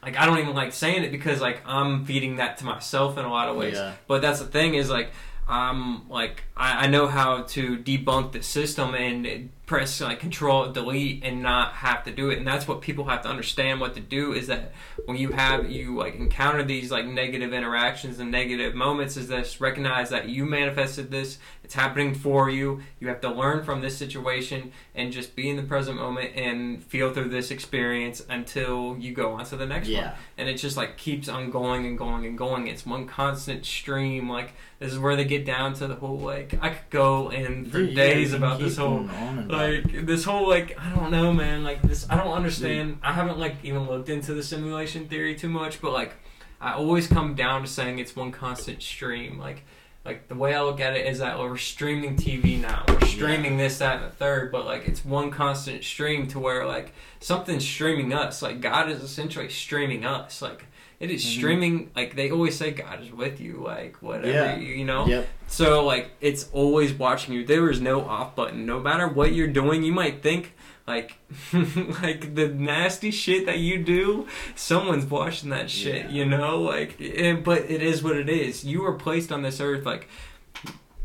[0.04, 3.26] like i don't even like saying it because like i'm feeding that to myself in
[3.26, 3.94] a lot of ways Yeah.
[4.08, 5.12] but that's the thing is like
[5.48, 11.24] i'm like I, I know how to debunk the system and press like control delete
[11.24, 14.00] and not have to do it and that's what people have to understand what to
[14.00, 14.72] do is that
[15.06, 19.60] when you have you like encounter these like negative interactions and negative moments is this
[19.60, 21.40] recognize that you manifested this
[21.74, 22.82] it's happening for you.
[23.00, 26.84] You have to learn from this situation and just be in the present moment and
[26.84, 30.14] feel through this experience until you go on to the next one.
[30.38, 32.68] And it just like keeps on going and going and going.
[32.68, 34.30] It's one constant stream.
[34.30, 37.66] Like this is where they get down to the whole like i could go in
[37.66, 40.78] for Dude, days can about this whole going on and like like this whole like
[40.80, 41.64] I don't know, man.
[41.64, 43.00] Like this, I don't understand.
[43.02, 46.14] I haven't like even looked into the simulation theory too much, but like
[46.62, 49.40] I always come down to saying it's one constant stream.
[49.40, 49.64] Like
[50.06, 52.84] like the way I look at it is that we're streaming TV now.
[52.88, 56.66] We're streaming this, that, and the third, but like it's one constant stream to where
[56.66, 58.42] like something's streaming us.
[58.42, 60.42] Like God is essentially streaming us.
[60.42, 60.66] Like
[61.00, 61.38] it is Mhm.
[61.38, 61.92] streaming.
[61.96, 63.62] Like they always say, God is with you.
[63.66, 64.56] Like whatever Yeah.
[64.58, 65.06] you, you know.
[65.08, 65.28] Yep.
[65.48, 67.46] So like it's always watching you.
[67.46, 68.66] There is no off button.
[68.66, 70.54] No matter what you're doing, you might think
[70.88, 71.18] like
[71.54, 76.12] like the nasty shit that you do, someone's watching that shit, Yeah.
[76.12, 76.60] you know?
[76.62, 78.66] Like it, but it is what it is.
[78.66, 80.08] You were placed on this earth like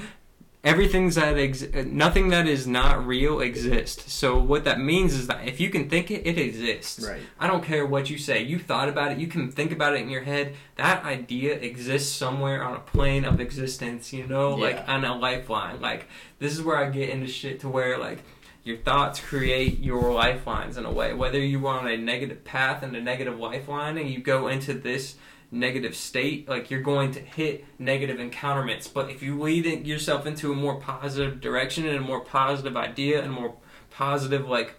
[0.63, 4.13] everything's that ex- nothing that is not real exists.
[4.13, 7.05] So what that means is that if you can think it, it exists.
[7.05, 7.21] Right.
[7.39, 8.41] I don't care what you say.
[8.43, 9.17] You thought about it.
[9.17, 10.55] You can think about it in your head.
[10.77, 14.13] That idea exists somewhere on a plane of existence.
[14.13, 15.81] You know, like on a lifeline.
[15.81, 16.07] Like
[16.39, 18.19] this is where I get into shit to where like
[18.63, 21.13] your thoughts create your lifelines in a way.
[21.13, 24.73] Whether you are on a negative path and a negative lifeline, and you go into
[24.73, 25.15] this
[25.51, 28.91] negative state, like you're going to hit negative encounterments.
[28.91, 33.19] But if you lead yourself into a more positive direction and a more positive idea
[33.21, 33.53] and a more
[33.91, 34.75] positive like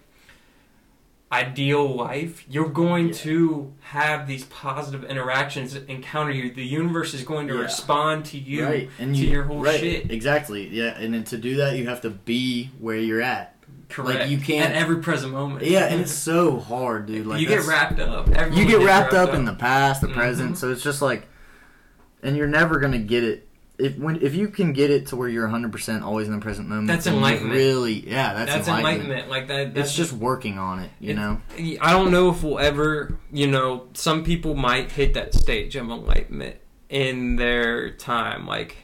[1.32, 3.12] ideal life, you're going Yeah.
[3.14, 6.52] to have these positive interactions encounter you.
[6.52, 7.60] The universe is going to Yeah.
[7.62, 8.90] respond to you right.
[9.00, 9.80] And to you, your whole right.
[9.80, 10.10] shit.
[10.10, 10.68] Exactly.
[10.68, 10.96] Yeah.
[10.96, 13.53] And then to do that, you have to be where you're at.
[13.94, 14.28] Correct.
[14.28, 15.64] you can't- at every present moment.
[15.64, 17.26] Yeah, and it's so hard, dude.
[17.26, 18.28] Like you get wrapped up.
[18.28, 20.14] Everyone you get gets wrapped up in the past, the Mhm.
[20.14, 20.58] present.
[20.58, 21.26] So it's just like,
[22.22, 23.48] and you're never gonna get it.
[23.76, 26.40] If when if you can get it to where you're 100 percent always in the
[26.40, 27.54] present moment, That's enlightenment.
[27.54, 29.10] Really, yeah, that's, That's, enlightenment.
[29.26, 29.30] enlightenment.
[29.30, 29.74] Like that.
[29.74, 31.40] That's It's just working on it, you It's- know.
[31.80, 35.90] I don't know if we'll ever, you know, some people might hit that stage of
[35.90, 36.56] enlightenment
[36.88, 38.46] in their time.
[38.46, 38.76] Like,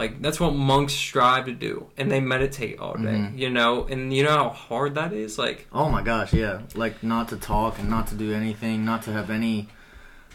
[0.00, 3.18] like that's what monks strive to do, and they meditate all day.
[3.20, 3.38] Mhm.
[3.38, 5.38] You know, and you know how hard that is.
[5.38, 6.62] Like, Oh my gosh, yeah.
[6.74, 9.68] Like not to talk and not to do anything, not to have any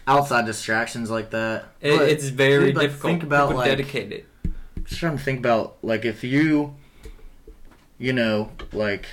[0.05, 1.65] outside distractions like that.
[1.81, 3.09] it, it's very dude, like, difficult.
[3.11, 4.27] Think about People like dedicate it.
[4.83, 6.75] just trying to think about like if you
[7.97, 9.07] you know, like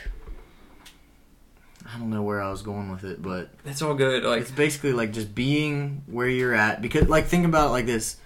[1.86, 4.22] I don't know where I was going with it, but It's all good.
[4.22, 7.86] Like, it's basically like just being where you're at because like think about it like
[7.86, 8.16] this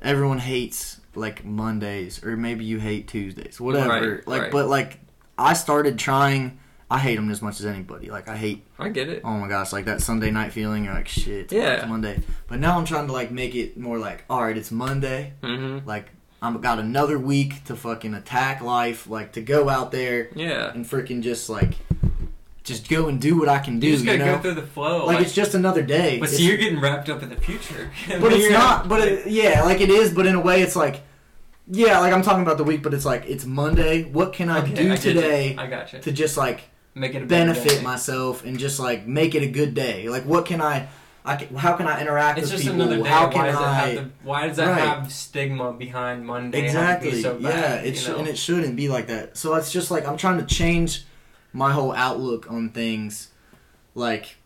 [0.00, 4.50] everyone hates like mondays or maybe you hate tuesdays whatever Right, like right.
[4.52, 4.98] but like
[5.38, 6.58] i started trying
[6.90, 9.22] i hate them as much as anybody like i hate I get it.
[9.24, 11.84] oh my gosh like that sunday night feeling you're like shit Yeah.
[11.86, 15.34] monday but now i'm trying to like make it more like all right it's monday
[15.42, 15.86] Mm-hmm.
[15.86, 16.10] like
[16.40, 20.72] i'm got another week to fucking attack life like to go out there Yeah.
[20.72, 21.74] and freaking just like
[22.64, 24.62] just go and do what i can do You just gotta know go through the
[24.66, 25.06] flow.
[25.06, 26.18] like, Like, it's just another day.
[26.20, 27.90] but It's- see, you're getting wrapped up in the future.
[28.20, 28.88] but it's not.
[28.88, 30.12] But it, yeah, like it is.
[30.14, 31.00] But in a way, it's like,
[31.68, 32.82] yeah, like I'm talking about the week.
[32.82, 34.04] But it's like it's Monday.
[34.04, 34.96] What can I Okay, do I you.
[34.96, 35.98] today I got you.
[36.00, 36.60] to just like
[36.94, 40.08] Make it a benefit myself and just like make it a good day?
[40.08, 40.88] Like what can I?
[41.24, 42.82] I can, how can I interact It's with just people?
[42.82, 43.08] another day.
[43.08, 43.88] How why can does I?
[43.90, 44.80] it Why does that Right.
[44.88, 46.64] have stigma behind Monday?
[46.64, 47.10] exactly.
[47.10, 48.16] Have to be so yeah, bad, it you sh- know?
[48.18, 49.36] and it shouldn't be like that.
[49.36, 51.04] So it's just like I'm trying to change
[51.52, 53.30] my whole outlook on things.
[53.94, 54.36] Like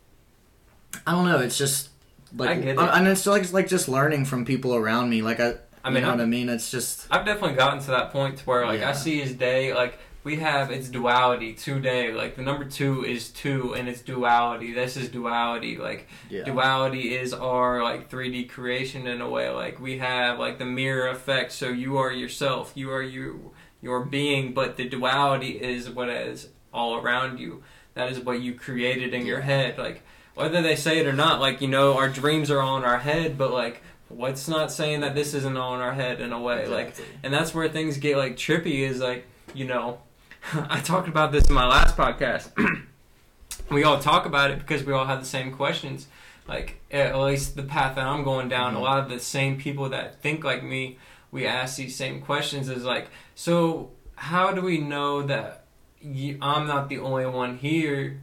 [1.06, 1.38] I don't know.
[1.40, 1.90] It's just
[2.36, 2.78] like I it.
[2.78, 5.22] and it's like it's like just learning from people around me.
[5.22, 5.54] Like I,
[5.84, 6.48] I you mean, know I'm- what I mean.
[6.48, 8.90] It's just I've definitely gotten to that point where like Yeah.
[8.90, 12.12] I see his day like we have it's duality today.
[12.12, 16.42] like the number two is two and it's duality this is duality like yeah.
[16.42, 21.06] duality is our like 3D creation in a way like we have like the mirror
[21.10, 26.08] effect so you are yourself you are you your being but the duality is what
[26.08, 27.62] is all around you.
[27.94, 29.78] That is what you created in your head.
[29.78, 30.02] Like
[30.34, 32.98] whether they say it or not like you know our dreams are all in our
[32.98, 36.40] head but like what's not saying that this isn't all in our head in a
[36.40, 36.66] way?
[36.68, 39.98] Like and that's where things get like trippy is like you know
[40.70, 42.50] i talked about this in my last podcast.
[43.70, 46.06] We all talk about it because we all have the same questions.
[46.46, 48.76] Like at least the path that i'm going down Mhm.
[48.76, 50.98] a lot of the same people that think like me
[51.32, 55.64] we ask these same questions is like so how do we know that
[56.02, 58.20] i'm not the only one here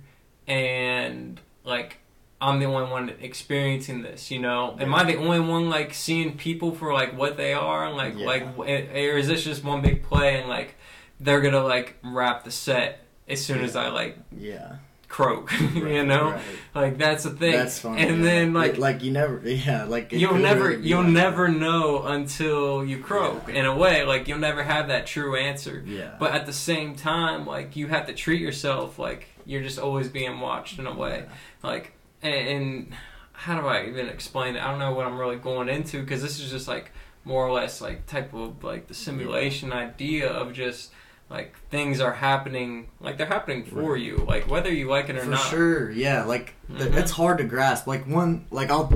[0.48, 1.98] and like
[2.44, 4.76] I'm the only one experiencing this, you know.
[4.78, 8.16] Am I the only one like seeing people for like what they are, and like
[8.18, 8.26] Yeah.
[8.26, 10.76] like, eh, or is this just one big play and like
[11.22, 13.00] they're gonna like wrap the set
[13.30, 14.76] as soon as I like yeah.
[15.14, 16.32] Croak, you know?
[16.32, 16.42] right.
[16.74, 17.52] Like that's the thing.
[17.52, 18.02] That's funny.
[18.02, 18.24] and yeah.
[18.24, 22.84] then like like you never, yeah, like you'll never really you'll like never know until
[22.84, 23.48] you croak.
[23.48, 23.54] Yeah.
[23.60, 25.84] In a way, like you'll never have that true answer.
[25.86, 29.78] Yeah, But at the same time, like you have to treat yourself like you're just
[29.78, 31.26] always being watched in a way.
[31.62, 31.92] Like
[32.24, 32.96] and, and
[33.34, 34.64] how do I even explain it?
[34.64, 36.92] I don't know what I'm really going into because this is just like
[37.24, 40.92] more or less like type of like the simulation idea of just
[41.34, 45.22] like things are happening like they're happening for you like whether you like it or
[45.24, 46.24] For not sure, yeah.
[46.26, 46.98] Like th- Mhm.
[46.98, 47.88] it's hard to grasp.
[47.88, 48.94] Like one, like I'll,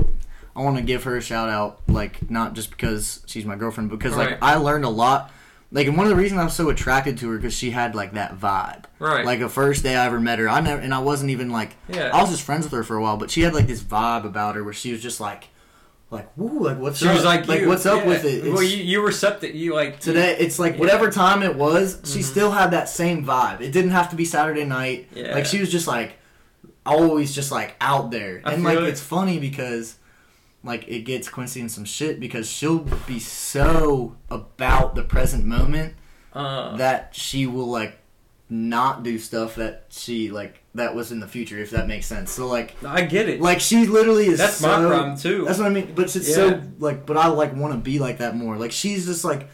[0.56, 1.80] I want to give her a shout out.
[1.88, 4.30] Like not just because she's my girlfriend, because Right.
[4.30, 5.32] like I learned a lot.
[5.72, 7.94] Like and one of the reasons I was so attracted to her because she had
[7.96, 8.84] like that vibe.
[9.00, 11.50] right Like the first day I ever met her, I never, and I wasn't even
[11.50, 13.66] like yeah I was just friends with her for a while, but she had like
[13.66, 15.48] this vibe about her where she was just like,
[16.10, 17.14] like woo, like what's she up?
[17.14, 17.68] was like you.
[17.68, 18.08] what's up Yeah.
[18.08, 18.44] with it?
[18.44, 20.80] well It's- you, you recepted you like today it's like Yeah.
[20.80, 22.24] whatever time it was she Mhm.
[22.24, 25.34] still had that same vibe it didn't have to be saturday night Yeah.
[25.34, 26.16] like she was just like
[26.86, 28.84] always just like out there I and like it.
[28.84, 29.96] it's funny because
[30.64, 35.94] like it gets quincy in some shit because she'll be so about the present moment
[36.32, 37.98] uh, that she will like
[38.48, 42.30] not do stuff that she like that was in the future if that makes sense
[42.32, 45.58] so like I get it like she literally is that's so, my problem too that's
[45.58, 46.34] what i mean but it's Yeah.
[46.34, 49.48] so like but i like want to be like that more like she's just like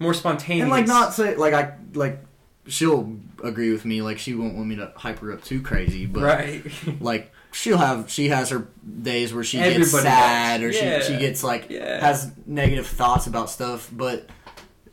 [0.00, 2.18] more spontaneous and like not say like I like
[2.66, 4.00] she'll agree with me.
[4.02, 6.64] Like she won't want me to hype her up too crazy, but right
[7.00, 8.66] like she'll have she has her
[9.02, 10.74] days where she gets sad does.
[10.74, 11.00] or Yeah.
[11.00, 12.00] she she gets like Yeah.
[12.00, 13.88] has negative thoughts about stuff.
[13.92, 14.28] But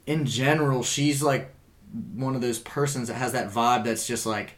[0.06, 1.54] in general, she's like
[2.14, 4.54] one of those persons that has that vibe that's just like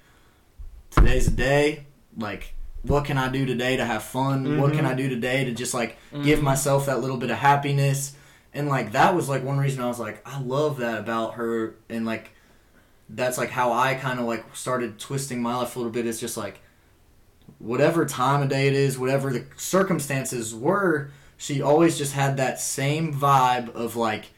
[0.95, 1.85] today's a day.
[2.17, 4.57] Like what can I do today to have fun?
[4.59, 4.89] What can Mhm.
[4.89, 6.43] I do today to just like give Mhm.
[6.43, 8.13] myself that little bit of happiness?
[8.53, 11.75] And like that was like one reason I was like I love that about her
[11.89, 12.31] and like
[13.09, 16.05] that's like how I kind of like started twisting my life a little bit.
[16.05, 16.59] It's just like
[17.59, 22.59] whatever time of day it is, whatever the circumstances were, she always just had that
[22.59, 24.31] same vibe of like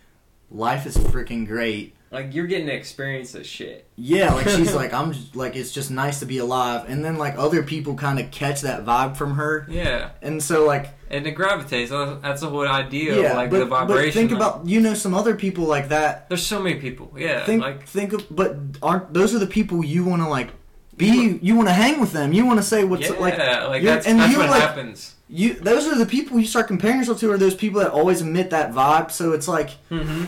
[0.51, 1.94] life is freaking great.
[2.15, 5.71] Like you're getting to experience this shit Yeah, like she's like I'm just, like it's
[5.71, 6.89] just nice to be alive.
[6.89, 9.67] And then like other people kind of catch that vibe from her.
[9.69, 13.59] yeah And so like and it gravitates That's- the whole idea yeah, of like but,
[13.59, 16.27] the vibration but think like- about you know some other people like that.
[16.29, 19.83] there's so many people yeah Think like think of but aren't those are the people
[19.83, 20.49] you want to like
[20.97, 22.31] be you want to hang with them.
[22.31, 25.15] You want to say what's yeah like like that's, and that's you're what like- happens
[25.27, 28.21] you those are the people you start comparing yourself to are those people that always
[28.21, 30.25] emit that vibe so it's like mm-hmm.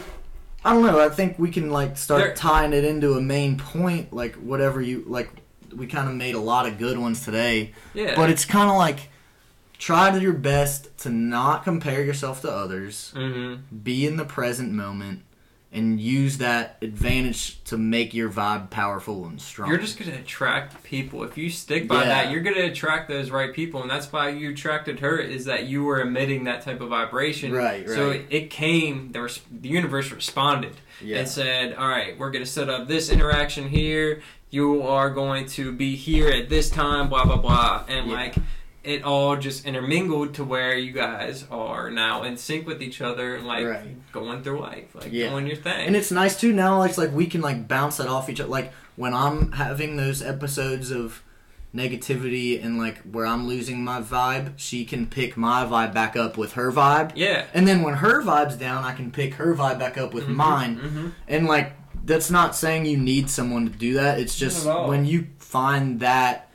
[0.68, 3.58] I don't know i think we can like start There- tying it into a main
[3.58, 5.30] point like whatever you like
[5.76, 7.74] we kind of made a lot of good ones today.
[7.94, 8.16] Yeah.
[8.16, 9.10] But it's kind of like
[9.78, 13.14] try to your best to not compare yourself to others.
[13.16, 13.78] Mm-hmm.
[13.84, 15.24] be in the present moment
[15.72, 20.82] and use that advantage to make your vibe powerful and strong You're just gonna attract
[20.84, 22.08] people if you stick by Yeah.
[22.08, 22.32] that.
[22.32, 25.18] You're gonna attract those right people, and that's why you attracted her.
[25.18, 28.22] Is that you were emitting that type of vibration, Right, So right.
[28.22, 29.12] it, it came.
[29.12, 33.10] The, res- the universe responded yeah and said, "All right, we're gonna set up this
[33.10, 34.22] interaction here.
[34.50, 37.10] You are going to be here at this time.
[37.10, 38.14] Blah blah blah." And Yeah.
[38.16, 38.36] like,
[38.88, 43.40] it all just intermingled to where you guys are now in sync with each other,
[43.42, 44.12] like Right.
[44.14, 45.30] going through life, like Yeah.
[45.30, 45.86] doing your thing.
[45.88, 46.82] And it's nice too now.
[46.84, 48.50] It's like we can like bounce that off each other.
[48.50, 51.22] Like when I'm having those episodes of
[51.76, 56.38] negativity and like where I'm losing my vibe, she can pick my vibe back up
[56.38, 57.12] with her vibe.
[57.16, 57.46] yeah.
[57.54, 60.36] And then when her vibe's down, I can pick her vibe back up with Mhm,
[60.36, 60.78] mine.
[60.80, 61.12] mhm.
[61.28, 61.74] And like
[62.06, 64.18] that's not saying you need someone to do that.
[64.20, 64.88] It's just Not at all.
[64.90, 66.47] when you find that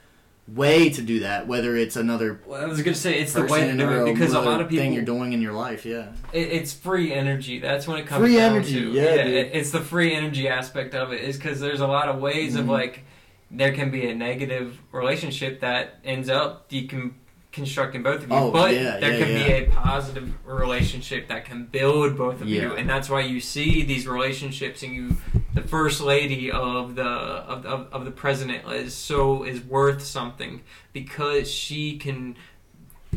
[0.55, 3.67] way to do that, whether it's another Well, I was gonna say it's the way
[3.71, 5.85] to do it because a lot of people thing you're doing in your life.
[5.87, 6.09] Yeah.
[6.33, 7.59] It, it's free energy.
[7.59, 8.91] That's when it comes Free down energy, to.
[8.93, 9.35] yeah, dude.
[9.35, 11.23] it- it's the free energy aspect of it.
[11.23, 12.71] Is because there's a lot of ways of Mhm.
[12.71, 13.05] like
[13.51, 17.13] there can be a negative relationship that ends up decon-
[17.53, 19.47] constructing both of you, Oh, but yeah, there yeah, can yeah.
[19.47, 23.85] be a positive relationship that can build both of you, and that's why you see
[23.85, 25.17] these relationships and you.
[25.55, 30.63] The first lady of the of, of, of the president is so is worth something
[30.95, 32.37] because she can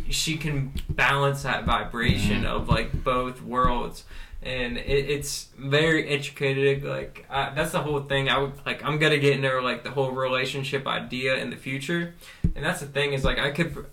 [0.09, 2.47] she can balance that vibration Mhm.
[2.47, 4.03] of like both worlds
[4.43, 6.83] and it, it's very educated.
[6.83, 9.91] like I, that's the whole thing i would like i'm gonna get into like the
[9.91, 12.13] whole relationship idea in the future
[12.53, 13.85] and that's the thing is like i could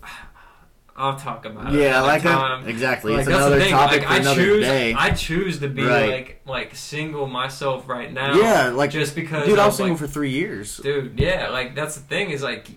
[0.95, 2.63] i'll talk about it Yeah, like time.
[2.63, 2.69] that.
[2.69, 3.11] Exactly.
[3.13, 4.93] Like, it's that's the another thing, topic like, for I another choose, day.
[4.93, 6.09] I choose to be Right.
[6.11, 8.35] like like single myself right now.
[8.35, 10.77] yeah, like just because dude, I was single like, for three years.
[10.77, 12.67] dude yeah like that's the thing is like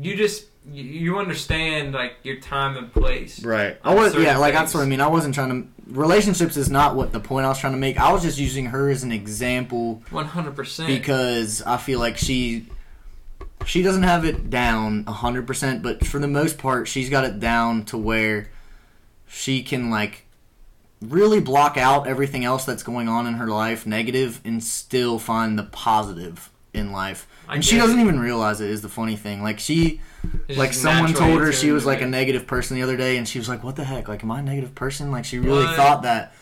[0.00, 3.78] you just you, understand like your time and place Right.
[3.82, 4.60] I was yeah, like things.
[4.60, 5.00] that's what I mean.
[5.00, 7.98] I wasn't trying to relationships is not what the point I was trying to make.
[7.98, 12.66] I was just using her as an example 100% because I feel like she
[13.68, 17.84] she doesn't have it down 100%, but for the most part she's got it down
[17.86, 18.50] to where
[19.26, 20.24] she can like
[21.00, 25.58] really block out everything else that's going on in her life negative and still find
[25.58, 27.26] the positive in life.
[27.48, 28.02] I And she doesn't it.
[28.02, 29.42] even realize it is the funny thing.
[29.42, 30.00] Like she
[30.48, 33.28] It's like someone told her she was like a negative person the other day and
[33.28, 35.64] she was like what the heck like am i a negative person like she really
[35.64, 35.76] What?
[35.76, 36.34] thought that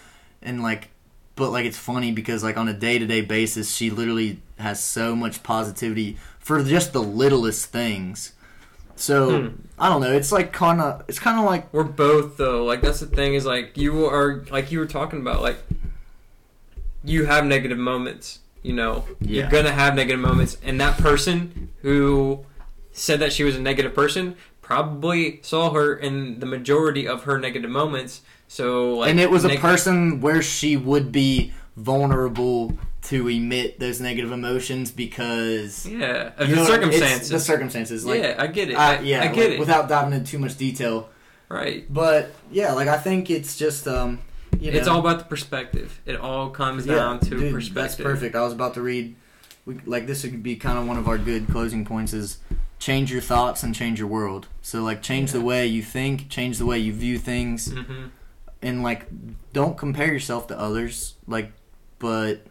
[0.43, 0.89] and like
[1.35, 4.83] but like it's funny because like on a day to day basis, she literally has
[4.83, 6.17] so much positivity
[6.47, 8.33] for just the littlest things.
[8.95, 9.49] So Hmm.
[9.79, 10.13] I don't know.
[10.13, 12.65] It's like kind of it's kind of like We're both though.
[12.65, 15.59] Like that's the thing is like you are like you were talking about like
[17.05, 18.41] you have negative moments.
[18.63, 19.43] You know, Yeah.
[19.43, 22.41] you're gonna have negative moments, and that person who
[22.93, 27.39] said that she was a negative person probably saw her in the majority of her
[27.39, 28.23] negative moments.
[28.49, 32.77] So like, and it was a person where she would be vulnerable
[33.07, 37.29] to emit those negative emotions because Yeah, of the circumstances.
[37.29, 38.05] the circumstances.
[38.05, 38.77] Like, yeah, I get it.
[38.77, 39.59] I- yeah, I get like, it.
[39.59, 41.09] Without diving into too much detail,
[41.49, 41.85] right.
[41.93, 44.21] but yeah, like I think it's just um,
[44.59, 46.01] you know, It's all about the perspective.
[46.07, 47.75] It all comes Yeah, down to dude, perspective.
[47.75, 48.35] That's perfect.
[48.35, 49.15] I was about to read,
[49.67, 52.39] we, like this would be kind of one of our good closing points is
[52.79, 54.49] change your thoughts and change your world.
[54.63, 58.07] So like change the way you think, change the way you view things, hmm
[58.63, 59.07] and like
[59.53, 61.15] don't compare yourself to others.
[61.29, 61.53] Like,
[61.99, 62.47] but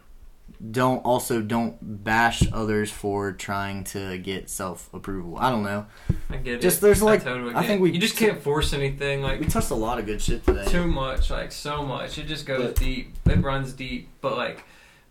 [0.72, 5.36] don't also don't bash others for trying to get self approval.
[5.38, 5.86] I don't know.
[6.30, 6.60] I get it.
[6.62, 6.80] Just it.
[6.82, 7.82] there's, like- totally I think it.
[7.82, 9.22] we- you just can't force anything.
[9.22, 10.64] Like We touched a lot of good shit today.
[10.66, 12.18] too much, like so much.
[12.18, 13.14] It just goes But- deep.
[13.26, 14.08] It runs deep.
[14.20, 14.64] But like,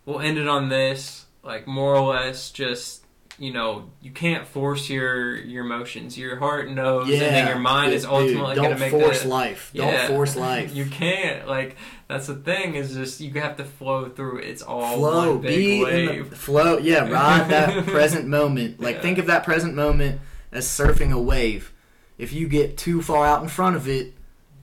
[0.04, 1.26] we'll end it on this.
[1.42, 3.04] Like more or less, just
[3.38, 6.16] you know, you can't force your your emotions.
[6.16, 9.28] Your heart knows, and then your mind is dude, ultimately don't gonna make force the,
[9.28, 9.70] life.
[9.74, 9.90] Yeah.
[9.90, 10.74] Don't force life.
[10.74, 11.46] You can't.
[11.46, 11.76] Like
[12.08, 12.74] that's the thing.
[12.76, 14.38] Is just you have to flow through.
[14.38, 16.78] It's all flow, be in the flow.
[16.78, 18.80] Yeah, ride that present moment.
[18.80, 19.02] Like Yeah.
[19.02, 20.20] think of that present moment
[20.52, 21.72] as surfing a wave.
[22.18, 24.14] If you get too far out in front of it,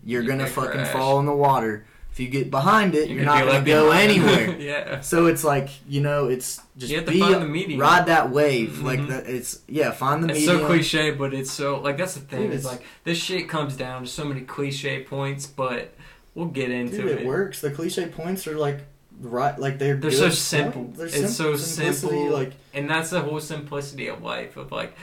[0.04, 0.92] you're You gonna fucking crash.
[0.92, 1.86] fall in the water.
[2.14, 4.56] If you get behind it, you're, You're not gonna go anywhere.
[4.60, 5.02] yeah.
[5.02, 7.80] So it's like you know, it's just You have to be find the medium.
[7.80, 8.82] ride that wave.
[8.84, 9.08] Like Mhm.
[9.08, 9.28] that.
[9.28, 10.60] It's yeah, find the It's medium.
[10.60, 12.42] so cliche, but it's so like that's the thing.
[12.44, 15.96] Dude, it's- like this shit comes down to so many cliche points, but
[16.36, 17.26] we'll get into Dude, it, it.
[17.26, 17.62] works.
[17.62, 18.82] The cliche points are like
[19.20, 20.92] right, like they're They're good so simple.
[20.96, 22.30] They're It's so simple.
[22.30, 24.56] Like and that's the whole simplicity of life.
[24.56, 24.94] Of like,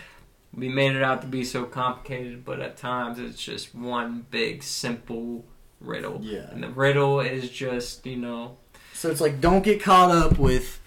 [0.54, 4.62] we made it out to be so complicated, but at times it's just one big
[4.62, 5.44] simple
[5.80, 6.18] riddle.
[6.22, 6.50] yeah.
[6.50, 8.56] And the riddle is just you know,
[8.94, 10.80] So it's like don't get caught up with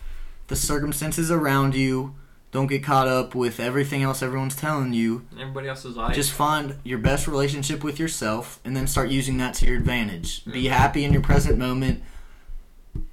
[0.47, 2.15] the circumstances around you.
[2.51, 5.25] Don't get caught up with everything else everyone's telling you.
[5.39, 6.13] everybody else's life.
[6.15, 10.45] Just find your best relationship with yourself and then start using that to your advantage.
[10.45, 10.69] Be Mhm.
[10.69, 12.03] happy in your present moment.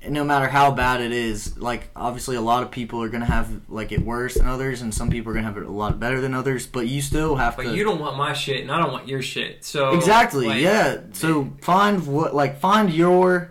[0.09, 3.69] No matter how bad it is, like obviously a lot of people are gonna have
[3.69, 6.21] like it worse than others, and some people are gonna have it a lot better
[6.21, 6.67] than others.
[6.67, 7.69] But you still have but to.
[7.69, 9.65] But you don't want my shit, and I don't want your shit.
[9.65, 10.47] So Exactly.
[10.47, 11.01] like, yeah.
[11.13, 13.49] So find what like find your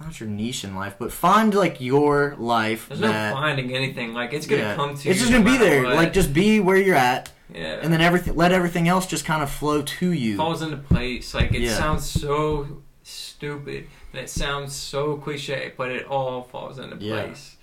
[0.00, 4.14] not your niche in life, but find like your life There's that no finding anything.
[4.14, 4.74] Like it's gonna yeah.
[4.74, 5.10] come to you.
[5.10, 5.84] It's just gonna be there.
[5.84, 5.94] what.
[5.94, 7.80] Like just be where you're at, yeah.
[7.82, 10.36] and then everything let everything else just kind of flow to you.
[10.36, 11.34] falls into place.
[11.34, 11.76] Like it Yeah.
[11.76, 17.22] sounds so stupid and it sounds so cliche, but it all falls into Yeah.
[17.24, 17.56] place.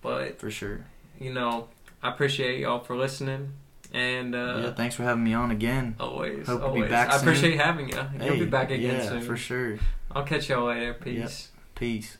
[0.00, 0.86] But For sure.
[1.20, 1.68] you know,
[2.02, 3.52] I appreciate y'all for listening,
[3.92, 4.72] and uh, yeah.
[4.72, 5.94] Thanks for having me on again.
[6.00, 6.90] always, Hope to be always.
[6.90, 7.28] back I soon.
[7.28, 8.00] appreciate having you.
[8.24, 9.22] You'll be back again yeah, soon.
[9.22, 9.78] for sure.
[10.10, 10.94] I'll catch y'all later.
[10.94, 11.50] Peace.
[11.74, 12.18] Peace.